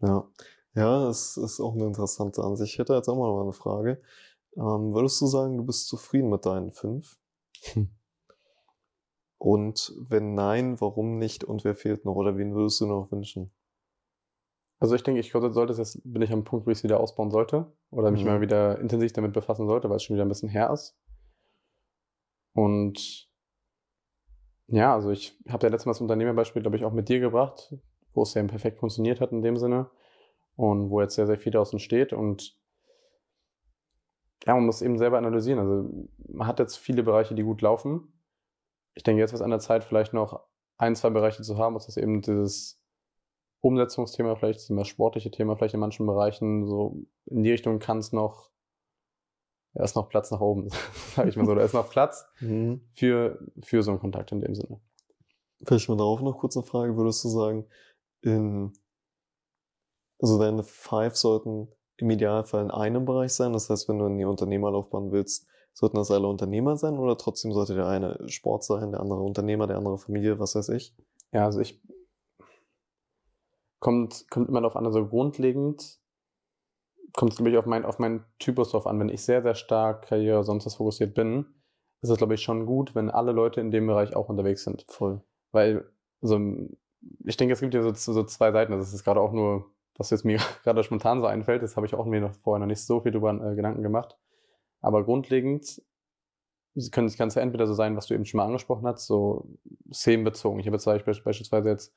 [0.00, 0.28] Ja.
[0.74, 2.72] Ja, es ist auch eine interessante Ansicht.
[2.72, 4.02] Ich hätte jetzt auch mal eine Frage.
[4.56, 7.16] Ähm, würdest du sagen, du bist zufrieden mit deinen fünf?
[7.72, 7.90] Hm.
[9.44, 13.52] Und wenn nein, warum nicht und wer fehlt noch oder wen würdest du noch wünschen?
[14.78, 17.30] Also ich denke, ich sollte jetzt, bin ich am Punkt, wo ich es wieder ausbauen
[17.30, 18.30] sollte oder mich mhm.
[18.30, 20.98] mal wieder intensiv damit befassen sollte, weil es schon wieder ein bisschen her ist.
[22.54, 23.28] Und
[24.68, 27.76] ja, also ich habe ja letztes Mal das Unternehmerbeispiel, glaube ich, auch mit dir gebracht,
[28.14, 29.90] wo es ja perfekt funktioniert hat in dem Sinne
[30.56, 32.58] und wo jetzt sehr, sehr viel daraus entsteht und
[34.46, 35.58] ja, man muss eben selber analysieren.
[35.58, 38.13] Also man hat jetzt viele Bereiche, die gut laufen.
[38.94, 41.74] Ich denke, jetzt ist es an der Zeit, vielleicht noch ein, zwei Bereiche zu haben,
[41.74, 42.80] was ist eben dieses
[43.60, 47.98] Umsetzungsthema, vielleicht das mehr sportliche Thema, vielleicht in manchen Bereichen so in die Richtung kann
[47.98, 48.50] es noch
[49.74, 50.68] da ist noch Platz nach oben,
[51.14, 51.54] sage ich mal so.
[51.54, 52.80] Da ist noch Platz mhm.
[52.94, 54.80] für, für so einen Kontakt in dem Sinne.
[55.64, 56.96] Vielleicht mal darauf noch kurz eine Frage.
[56.96, 57.66] Würdest du sagen,
[58.22, 58.72] in,
[60.20, 63.52] also deine Five sollten im Idealfall in einem Bereich sein?
[63.52, 67.52] Das heißt, wenn du in die Unternehmerlaufbahn willst, sollten das alle Unternehmer sein oder trotzdem
[67.52, 70.94] sollte der eine Sport sein, der andere Unternehmer, der andere Familie, was weiß ich?
[71.32, 71.82] Ja, also ich
[73.80, 75.98] kommt, kommt immer darauf an, also grundlegend
[77.14, 78.98] kommt es, glaube ich, auf, mein, auf meinen Typus drauf an.
[78.98, 81.46] Wenn ich sehr, sehr stark Karriere, sonst was fokussiert bin,
[82.02, 84.84] ist es, glaube ich, schon gut, wenn alle Leute in dem Bereich auch unterwegs sind.
[84.88, 85.22] Voll.
[85.52, 85.84] Weil,
[86.20, 86.38] also,
[87.24, 88.72] ich denke, es gibt ja so, so zwei Seiten.
[88.72, 91.62] Das ist gerade auch nur, was jetzt mir gerade spontan so einfällt.
[91.62, 94.18] Das habe ich auch mir noch vorher noch nicht so viel drüber äh, Gedanken gemacht.
[94.84, 95.82] Aber grundlegend
[96.90, 99.48] kann es ja entweder so sein, was du eben schon mal angesprochen hast, so
[99.92, 100.60] themenbezogen.
[100.60, 101.94] Ich habe jetzt beispielsweise jetzt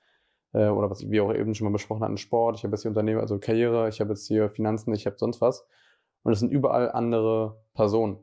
[0.53, 2.91] äh, oder was wir auch eben schon mal besprochen hatten, Sport, ich habe jetzt hier
[2.91, 5.67] Unternehmen, also Karriere, ich habe jetzt hier Finanzen, ich habe sonst was.
[6.23, 8.19] Und es sind überall andere Personen.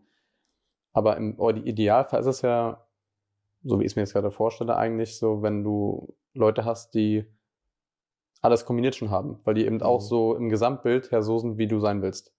[0.92, 2.86] Aber im Idealfall ist es ja,
[3.64, 7.26] so wie ich es mir jetzt gerade vorstelle, eigentlich so, wenn du Leute hast, die
[8.40, 9.82] alles kombiniert schon haben, weil die eben mhm.
[9.82, 12.34] auch so im Gesamtbild her so sind, wie du sein willst.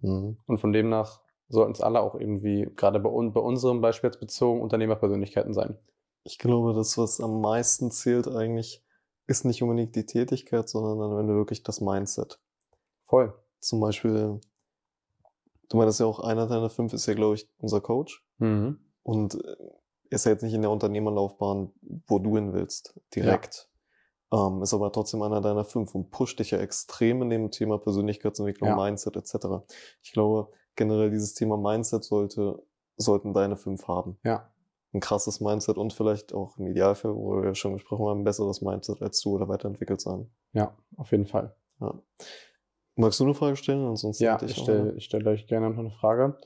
[0.00, 0.38] Mhm.
[0.46, 4.60] Und von demnach sollten es alle auch irgendwie, gerade bei, bei unserem Beispiel jetzt bezogen,
[4.60, 5.78] Unternehmerpersönlichkeiten sein.
[6.24, 8.84] Ich glaube, das, was am meisten zählt eigentlich,
[9.26, 12.40] ist nicht unbedingt die Tätigkeit, sondern dann, wenn du wirklich das Mindset.
[13.06, 13.34] Voll.
[13.60, 14.40] Zum Beispiel,
[15.68, 18.24] du meinst ja auch, einer deiner fünf ist ja, glaube ich, unser Coach.
[18.38, 18.78] Mhm.
[19.02, 19.56] Und äh,
[20.10, 21.72] ist ja jetzt nicht in der Unternehmerlaufbahn,
[22.06, 23.68] wo du hin willst, direkt.
[24.32, 24.46] Ja.
[24.46, 27.78] Ähm, ist aber trotzdem einer deiner fünf und pusht dich ja extrem in dem Thema
[27.78, 28.76] Persönlichkeitsentwicklung, ja.
[28.76, 29.64] Mindset etc.
[30.02, 32.62] Ich glaube, generell dieses Thema Mindset sollte,
[32.96, 34.18] sollten deine fünf haben.
[34.24, 34.50] Ja.
[34.94, 38.24] Ein krasses Mindset und vielleicht auch im Idealfall, wo wir ja schon gesprochen haben, ein
[38.24, 40.30] besseres Mindset als du oder weiterentwickelt sein.
[40.54, 41.54] Ja, auf jeden Fall.
[41.80, 42.00] Ja.
[42.96, 43.86] Magst du eine Frage stellen?
[43.86, 46.38] Ansonsten ja, ich stelle stell euch gerne noch eine Frage.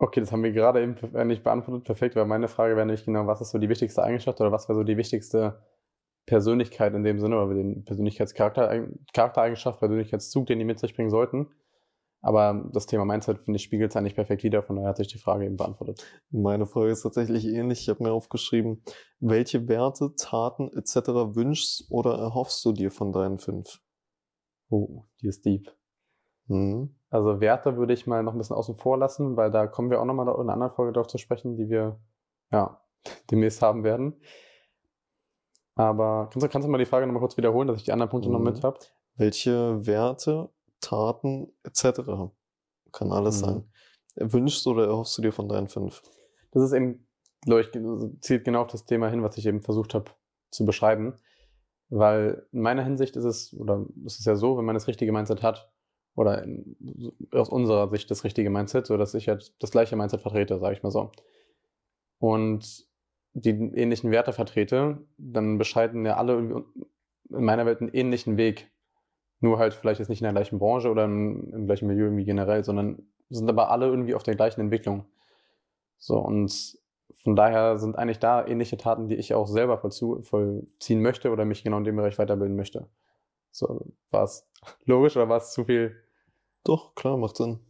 [0.00, 1.84] Okay, das haben wir gerade eben äh, nicht beantwortet.
[1.84, 4.68] Perfekt, weil meine Frage wäre nämlich genau, was ist so die wichtigste Eigenschaft oder was
[4.68, 5.60] wäre so die wichtigste
[6.28, 11.48] Persönlichkeit in dem Sinne oder den Persönlichkeitscharakter, Charaktereigenschaft, Persönlichkeitszug, den die mit sich bringen sollten.
[12.20, 15.08] Aber das Thema Mindset, finde ich, spiegelt es eigentlich perfekt wieder, von daher hat sich
[15.08, 16.04] die Frage eben beantwortet.
[16.30, 17.82] Meine Frage ist tatsächlich ähnlich.
[17.82, 18.82] Ich habe mir aufgeschrieben,
[19.20, 21.08] welche Werte, Taten etc.
[21.36, 23.80] wünschst oder erhoffst du dir von deinen fünf?
[24.68, 25.72] Oh, die ist deep.
[26.48, 26.96] Mhm.
[27.08, 30.00] Also Werte würde ich mal noch ein bisschen außen vor lassen, weil da kommen wir
[30.00, 32.00] auch nochmal in einer anderen Folge darauf zu sprechen, die wir
[32.50, 32.82] ja
[33.30, 34.20] demnächst haben werden.
[35.78, 38.10] Aber kannst du, kannst du mal die Frage nochmal kurz wiederholen, dass ich die anderen
[38.10, 38.34] Punkte mhm.
[38.34, 38.80] noch mit habe?
[39.14, 42.00] Welche Werte, Taten etc.
[42.92, 43.46] kann alles mhm.
[43.46, 43.64] sein.
[44.16, 46.02] Wünschst du oder erhoffst du dir von deinen fünf?
[46.50, 47.06] Das ist eben,
[47.42, 47.70] glaube ich,
[48.20, 50.10] zielt genau auf das Thema hin, was ich eben versucht habe
[50.50, 51.14] zu beschreiben.
[51.90, 55.12] Weil in meiner Hinsicht ist es, oder ist es ja so, wenn man das richtige
[55.12, 55.70] Mindset hat,
[56.16, 56.76] oder in,
[57.30, 60.74] aus unserer Sicht das richtige Mindset, so dass ich halt das gleiche Mindset vertrete, sage
[60.74, 61.12] ich mal so.
[62.18, 62.87] Und
[63.40, 68.70] die ähnlichen Werte vertrete, dann bescheiden ja alle in meiner Welt einen ähnlichen Weg.
[69.40, 72.24] Nur halt vielleicht jetzt nicht in der gleichen Branche oder im, im gleichen Milieu irgendwie
[72.24, 75.04] generell, sondern sind aber alle irgendwie auf der gleichen Entwicklung.
[75.98, 76.78] So, und
[77.22, 81.62] von daher sind eigentlich da ähnliche Taten, die ich auch selber vollziehen möchte oder mich
[81.62, 82.88] genau in dem Bereich weiterbilden möchte.
[83.50, 84.48] So, war es
[84.84, 85.96] logisch oder war es zu viel
[86.64, 87.60] doch, klar, macht Sinn.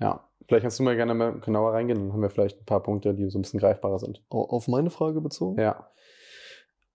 [0.00, 2.82] Ja, vielleicht kannst du mal gerne mal genauer reingehen, dann haben wir vielleicht ein paar
[2.82, 4.22] Punkte, die so ein bisschen greifbarer sind.
[4.28, 5.60] Auf meine Frage bezogen?
[5.60, 5.90] Ja.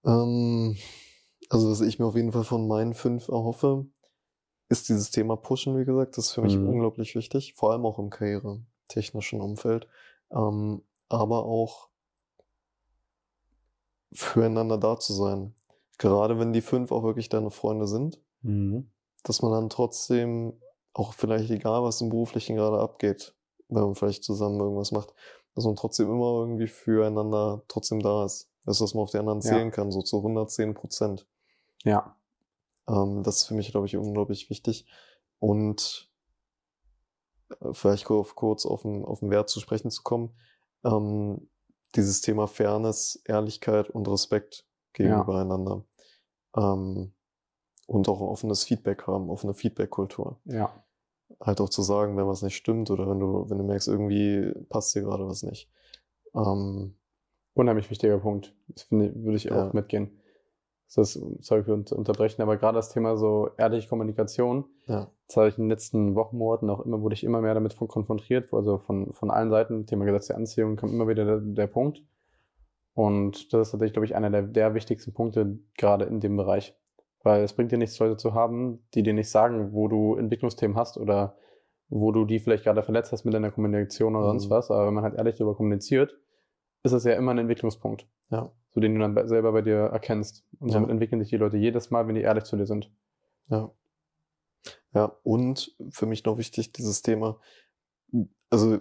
[0.06, 0.78] Ähm,
[1.50, 3.86] also, was ich mir auf jeden Fall von meinen fünf erhoffe,
[4.70, 6.18] ist dieses Thema Pushen, wie gesagt.
[6.18, 6.68] Das ist für mich mhm.
[6.68, 9.88] unglaublich wichtig, vor allem auch im karrieretechnischen Umfeld.
[10.32, 11.90] Ähm, aber auch
[14.12, 15.54] füreinander da zu sein.
[15.98, 18.92] Gerade wenn die fünf auch wirklich deine Freunde sind, mhm.
[19.24, 20.60] dass man dann trotzdem
[20.94, 23.36] auch vielleicht egal, was im Beruflichen gerade abgeht,
[23.70, 25.14] wenn man vielleicht zusammen irgendwas macht,
[25.56, 28.50] dass man trotzdem immer irgendwie füreinander trotzdem da ist.
[28.66, 29.72] Also, dass man auf die anderen zählen ja.
[29.72, 31.26] kann, so zu 110 Prozent.
[31.84, 32.18] Ja.
[32.88, 34.86] Ähm, das ist für mich, glaube ich, unglaublich wichtig.
[35.40, 36.12] Und
[37.62, 40.36] äh, vielleicht kurz, auf den, auf den Wert zu sprechen zu kommen.
[40.84, 41.50] Ähm,
[41.96, 45.42] dieses Thema Fairness, Ehrlichkeit und Respekt gegenüber ja.
[45.42, 45.86] einander.
[46.56, 47.14] Ähm,
[47.88, 50.42] und auch offenes Feedback haben, offene Feedback-Kultur.
[50.44, 50.84] Ja
[51.40, 54.54] halt auch zu sagen, wenn was nicht stimmt oder wenn du, wenn du merkst, irgendwie
[54.70, 55.70] passt dir gerade was nicht.
[56.36, 56.96] Ähm,
[57.54, 58.54] Unheimlich wichtiger Punkt.
[58.68, 59.72] Das finde, würde ich auch ja.
[59.74, 60.20] mitgehen.
[60.86, 65.12] Das ist, sorry für unterbrechen, aber gerade das Thema so ehrliche Kommunikation, ja.
[65.28, 67.76] das habe ich in den letzten Wochen, Monaten auch immer, wurde ich immer mehr damit
[67.76, 71.68] konfrontiert, also von, von allen Seiten, Thema Gesetz der Anziehung kam immer wieder der, der
[71.68, 72.04] Punkt.
[72.94, 76.76] Und das ist tatsächlich, glaube ich, einer der, der wichtigsten Punkte gerade in dem Bereich.
[77.28, 80.78] Weil es bringt dir nichts, Leute zu haben, die dir nicht sagen, wo du Entwicklungsthemen
[80.78, 81.36] hast oder
[81.90, 84.40] wo du die vielleicht gerade verletzt hast mit deiner Kommunikation oder mhm.
[84.40, 84.72] sonst was.
[84.72, 86.18] Aber wenn man halt ehrlich darüber kommuniziert,
[86.84, 88.08] ist es ja immer ein Entwicklungspunkt.
[88.30, 88.54] Ja.
[88.72, 90.46] So den du dann selber bei dir erkennst.
[90.62, 90.94] Und somit ja.
[90.94, 92.94] entwickeln sich die Leute jedes Mal, wenn die ehrlich zu dir sind.
[93.50, 93.72] Ja.
[94.94, 97.42] Ja, und für mich noch wichtig, dieses Thema,
[98.50, 98.78] also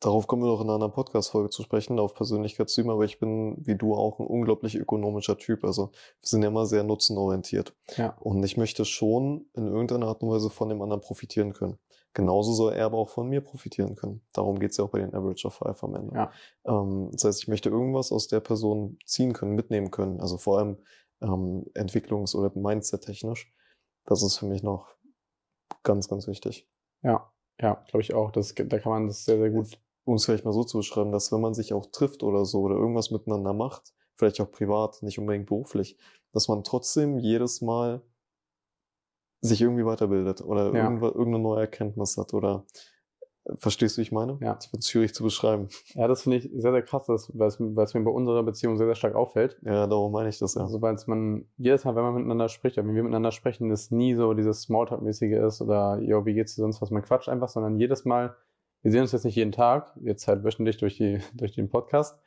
[0.00, 3.74] Darauf kommen wir noch in einer Podcast-Folge zu sprechen, auf Persönlichkeitstypen, aber ich bin, wie
[3.74, 5.64] du auch, ein unglaublich ökonomischer Typ.
[5.64, 7.74] Also wir sind ja immer sehr nutzenorientiert.
[7.96, 8.16] Ja.
[8.20, 11.78] Und ich möchte schon in irgendeiner Art und Weise von dem anderen profitieren können.
[12.14, 14.22] Genauso soll er aber auch von mir profitieren können.
[14.32, 16.14] Darum geht es ja auch bei den Average of Five am Ende.
[16.14, 16.32] Ja.
[16.64, 20.20] Ähm, das heißt, ich möchte irgendwas aus der Person ziehen können, mitnehmen können.
[20.20, 20.78] Also vor allem
[21.20, 23.52] ähm, entwicklungs- oder Mindset-technisch.
[24.04, 24.88] Das ist für mich noch
[25.82, 26.68] ganz, ganz wichtig.
[27.02, 28.30] Ja, ja, glaube ich auch.
[28.30, 31.12] Das, da kann man das sehr, sehr gut um es vielleicht mal so zu beschreiben,
[31.12, 35.02] dass wenn man sich auch trifft oder so oder irgendwas miteinander macht, vielleicht auch privat,
[35.02, 35.98] nicht unbedingt beruflich,
[36.32, 38.00] dass man trotzdem jedes Mal
[39.40, 40.90] sich irgendwie weiterbildet oder ja.
[40.90, 42.64] irgendeine neue Erkenntnis hat oder
[43.54, 44.36] Verstehst du, wie ich meine?
[44.42, 44.56] Ja.
[44.56, 45.68] Das wird schwierig zu beschreiben.
[45.94, 48.86] Ja, das finde ich sehr, sehr krass, weil es, es mir bei unserer Beziehung sehr,
[48.86, 49.58] sehr stark auffällt.
[49.62, 50.62] Ja, darum meine ich das, ja.
[50.62, 54.14] Also, weil man jedes Mal, wenn man miteinander spricht, wenn wir miteinander sprechen, es nie
[54.14, 57.78] so dieses Smalltalk-mäßige ist oder, yo, wie geht's dir sonst was, man quatscht einfach, sondern
[57.78, 58.36] jedes Mal
[58.82, 62.20] wir sehen uns jetzt nicht jeden Tag, jetzt halt wöchentlich durch, die, durch den Podcast,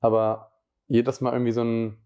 [0.00, 0.52] aber
[0.88, 1.98] jedes Mal irgendwie so ein,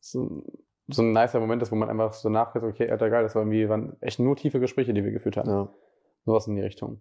[0.00, 0.44] so,
[0.88, 3.50] so ein nicer Moment ist, wo man einfach so nachdenkt, okay, alter geil, das waren
[3.50, 5.50] irgendwie waren echt nur tiefe Gespräche, die wir geführt haben.
[5.50, 5.68] Ja.
[6.24, 7.00] Sowas in die Richtung.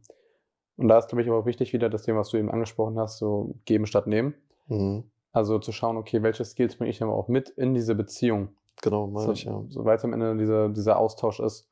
[0.78, 2.99] Und da ist, glaube ich, aber auch wichtig wieder das Thema, was du eben angesprochen
[2.99, 4.36] hast, so geben statt nehmen.
[4.68, 5.05] Mhm.
[5.32, 8.49] Also zu schauen, okay, welche Skills bringe ich aber auch mit in diese Beziehung.
[8.82, 9.64] Genau, meine so, ich, ja.
[9.70, 11.66] Soweit am Ende dieser, dieser Austausch ist.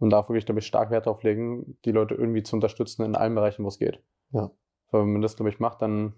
[0.00, 3.14] Und da wirklich, glaube ich, stark Wert darauf legen, die Leute irgendwie zu unterstützen in
[3.14, 4.02] allen Bereichen, wo es geht.
[4.32, 4.50] Ja.
[4.90, 6.14] Weil wenn man das, glaube ich, macht, dann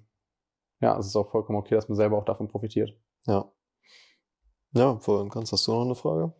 [0.82, 2.92] ja, es ist auch vollkommen okay, dass man selber auch davon profitiert.
[3.26, 3.50] Ja.
[4.72, 5.52] Ja, voll ganz.
[5.52, 6.32] Hast du noch eine Frage?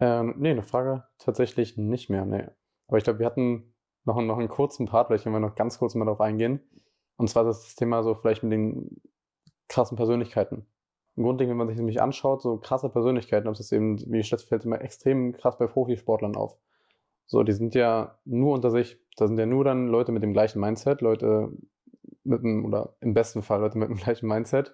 [0.00, 2.46] Äh, nee, eine Frage tatsächlich nicht mehr, nee.
[2.86, 5.78] Aber ich glaube, wir hatten noch, noch einen kurzen Part, vielleicht können wir noch ganz
[5.78, 6.60] kurz mal darauf eingehen.
[7.16, 9.02] Und zwar das Thema so vielleicht mit den
[9.68, 10.66] krassen Persönlichkeiten.
[11.18, 14.30] Im Grunde, wenn man sich nämlich anschaut, so krasse Persönlichkeiten, ob es eben, wie ich
[14.30, 16.56] fällt immer extrem krass bei Profisportlern auf.
[17.26, 19.00] So, die sind ja nur unter sich.
[19.16, 21.50] Da sind ja nur dann Leute mit dem gleichen Mindset, Leute
[22.22, 24.72] mit einem, oder im besten Fall Leute mit dem gleichen Mindset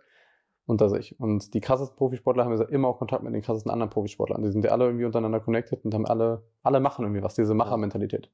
[0.67, 1.19] unter sich.
[1.19, 4.43] Und die krassesten Profisportler haben ja immer auch Kontakt mit den krassesten anderen Profisportlern.
[4.43, 7.55] Die sind ja alle irgendwie untereinander connected und haben alle, alle machen irgendwie was, diese
[7.55, 8.31] Machermentalität.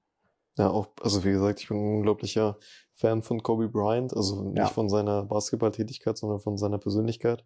[0.57, 2.59] Ja, auch, also wie gesagt, ich bin ein unglaublicher
[2.95, 4.67] Fan von Kobe Bryant, also nicht ja.
[4.67, 7.45] von seiner Basketballtätigkeit, sondern von seiner Persönlichkeit.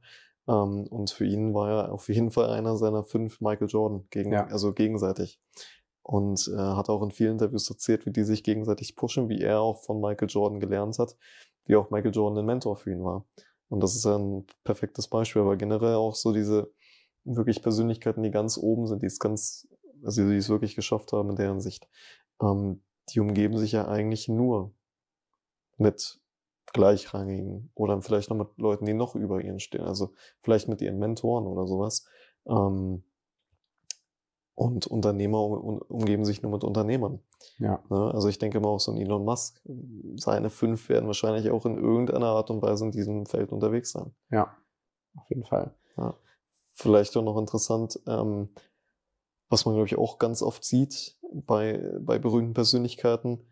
[0.49, 4.33] Ähm, und für ihn war er auf jeden Fall einer seiner fünf Michael Jordan, gegen,
[4.33, 4.47] ja.
[4.47, 5.41] also gegenseitig.
[6.03, 9.61] Und äh, hat auch in vielen Interviews erzählt, wie die sich gegenseitig pushen, wie er
[9.61, 11.17] auch von Michael Jordan gelernt hat,
[11.65, 13.25] wie auch Michael Jordan ein Mentor für ihn war.
[13.69, 16.71] Und das ist ein perfektes Beispiel, aber generell auch so diese
[17.25, 19.67] wirklich Persönlichkeiten, die ganz oben sind, die es ganz,
[20.05, 21.89] also die es wirklich geschafft haben in deren Sicht,
[22.43, 24.73] ähm, die umgeben sich ja eigentlich nur
[25.79, 26.21] mit
[26.75, 30.13] Gleichrangigen oder vielleicht noch mit Leuten, die noch über ihnen stehen, also
[30.43, 32.07] vielleicht mit ihren Mentoren oder sowas.
[32.47, 33.05] Ähm,
[34.57, 37.21] und Unternehmer um, umgeben sich nur mit Unternehmern.
[37.59, 37.83] Ja.
[37.89, 38.11] Ne?
[38.13, 39.61] Also ich denke mal auch so ein Elon Musk,
[40.17, 44.15] seine fünf werden wahrscheinlich auch in irgendeiner Art und Weise in diesem Feld unterwegs sein.
[44.31, 44.57] Ja,
[45.17, 45.75] auf jeden Fall.
[45.97, 46.15] Ja.
[46.73, 48.49] Vielleicht auch noch interessant, ähm,
[49.49, 53.47] was man glaube ich auch ganz oft sieht bei, bei berühmten Persönlichkeiten,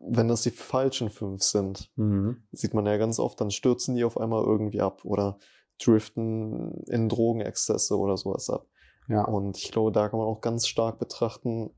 [0.00, 2.42] wenn das die falschen fünf sind, mhm.
[2.52, 5.38] sieht man ja ganz oft, dann stürzen die auf einmal irgendwie ab oder
[5.82, 8.66] driften in Drogenexzesse oder sowas ab.
[9.08, 9.24] Ja.
[9.24, 11.70] Und ich glaube, da kann man auch ganz stark betrachten,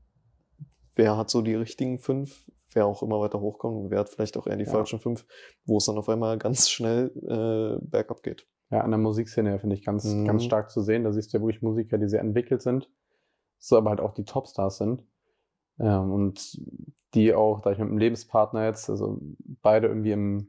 [0.95, 4.37] wer hat so die richtigen fünf, wer auch immer weiter hochkommt und wer hat vielleicht
[4.37, 4.71] auch eher die ja.
[4.71, 5.25] falschen fünf,
[5.65, 8.47] wo es dann auf einmal ganz schnell äh, bergab geht.
[8.69, 10.25] Ja, an der Musikszene finde ich ganz, mhm.
[10.25, 11.03] ganz stark zu sehen.
[11.03, 12.89] Da siehst du ja wirklich Musiker, die sehr entwickelt sind,
[13.59, 15.03] so aber halt auch die Topstars sind.
[15.79, 16.59] Ähm, und
[17.13, 19.19] die auch, da ich mit einem Lebenspartner jetzt, also
[19.61, 20.47] beide irgendwie im,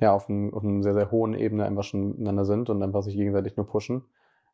[0.00, 3.02] ja, auf einem, auf einem sehr, sehr hohen Ebene einfach schon miteinander sind und einfach
[3.02, 4.04] sich gegenseitig nur pushen.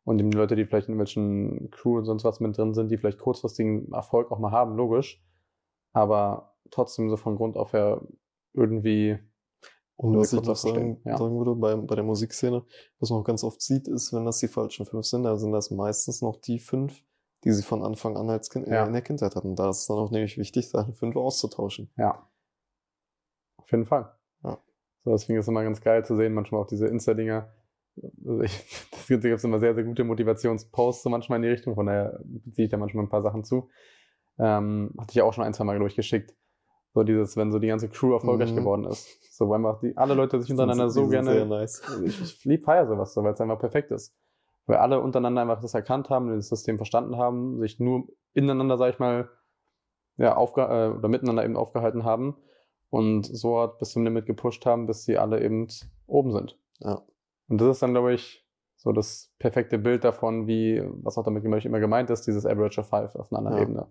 [0.03, 2.97] Und die Leute, die vielleicht in welchen Crew und sonst was mit drin sind, die
[2.97, 5.23] vielleicht kurzfristigen Erfolg auch mal haben, logisch.
[5.93, 8.01] Aber trotzdem so von Grund auf her
[8.53, 9.17] irgendwie.
[9.97, 11.17] Und was ich noch sagen, ja.
[11.17, 12.63] sagen würde, bei, bei der Musikszene,
[12.99, 15.53] was man auch ganz oft sieht, ist, wenn das die falschen fünf sind, dann sind
[15.53, 17.01] das meistens noch die fünf,
[17.45, 18.85] die sie von Anfang an als kind, ja.
[18.85, 19.55] in der Kindheit hatten.
[19.55, 21.91] Da ist es dann auch nämlich wichtig, seine fünf auszutauschen.
[21.95, 22.27] Ja.
[23.57, 24.11] Auf jeden Fall.
[24.43, 24.57] Ja.
[25.03, 27.53] So, deswegen ist es immer ganz geil zu sehen, manchmal auch diese Insta-Dinger,
[28.25, 31.75] also ich, das gibt es immer sehr, sehr gute Motivationsposts so manchmal in die Richtung,
[31.75, 32.19] von daher
[32.51, 33.69] ziehe ich da manchmal ein paar Sachen zu.
[34.37, 36.35] Ähm, hatte ich auch schon ein, zwei Mal, glaube ich, geschickt.
[36.93, 38.57] So dieses, wenn so die ganze Crew erfolgreich mhm.
[38.57, 39.07] geworden ist.
[39.33, 41.33] So, weil einfach die, alle Leute sich untereinander so gerne.
[41.33, 41.81] Sehr nice.
[42.03, 44.15] Ich, ich lieb feier sowas, so, weil es einfach perfekt ist.
[44.67, 48.93] Weil alle untereinander einfach das erkannt haben, das System verstanden haben, sich nur ineinander, sag
[48.93, 49.29] ich mal,
[50.17, 52.37] ja, aufge äh, oder miteinander eben aufgehalten haben
[52.89, 55.67] und so hat bis zum Limit gepusht haben, bis sie alle eben
[56.07, 56.57] oben sind.
[56.79, 57.05] Ja.
[57.47, 58.45] Und das ist dann, glaube ich,
[58.77, 62.87] so das perfekte Bild davon, wie, was auch damit immer gemeint ist, dieses Average of
[62.87, 63.63] Five auf einer anderen ja.
[63.63, 63.87] Ebene.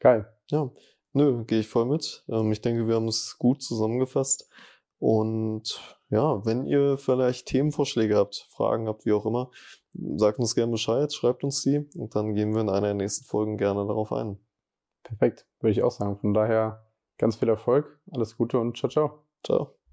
[0.00, 0.32] Geil.
[0.50, 0.70] Ja,
[1.12, 2.24] nö, gehe ich voll mit.
[2.28, 4.50] Ähm, ich denke, wir haben es gut zusammengefasst.
[4.98, 5.80] Und
[6.12, 9.50] ja, wenn ihr vielleicht Themenvorschläge habt, Fragen habt, wie auch immer,
[9.94, 13.24] sagt uns gerne Bescheid, schreibt uns die und dann gehen wir in einer der nächsten
[13.24, 14.38] Folgen gerne darauf ein.
[15.02, 16.18] Perfekt, würde ich auch sagen.
[16.18, 16.86] Von daher
[17.16, 19.24] ganz viel Erfolg, alles Gute und ciao, ciao.
[19.42, 19.81] Ciao.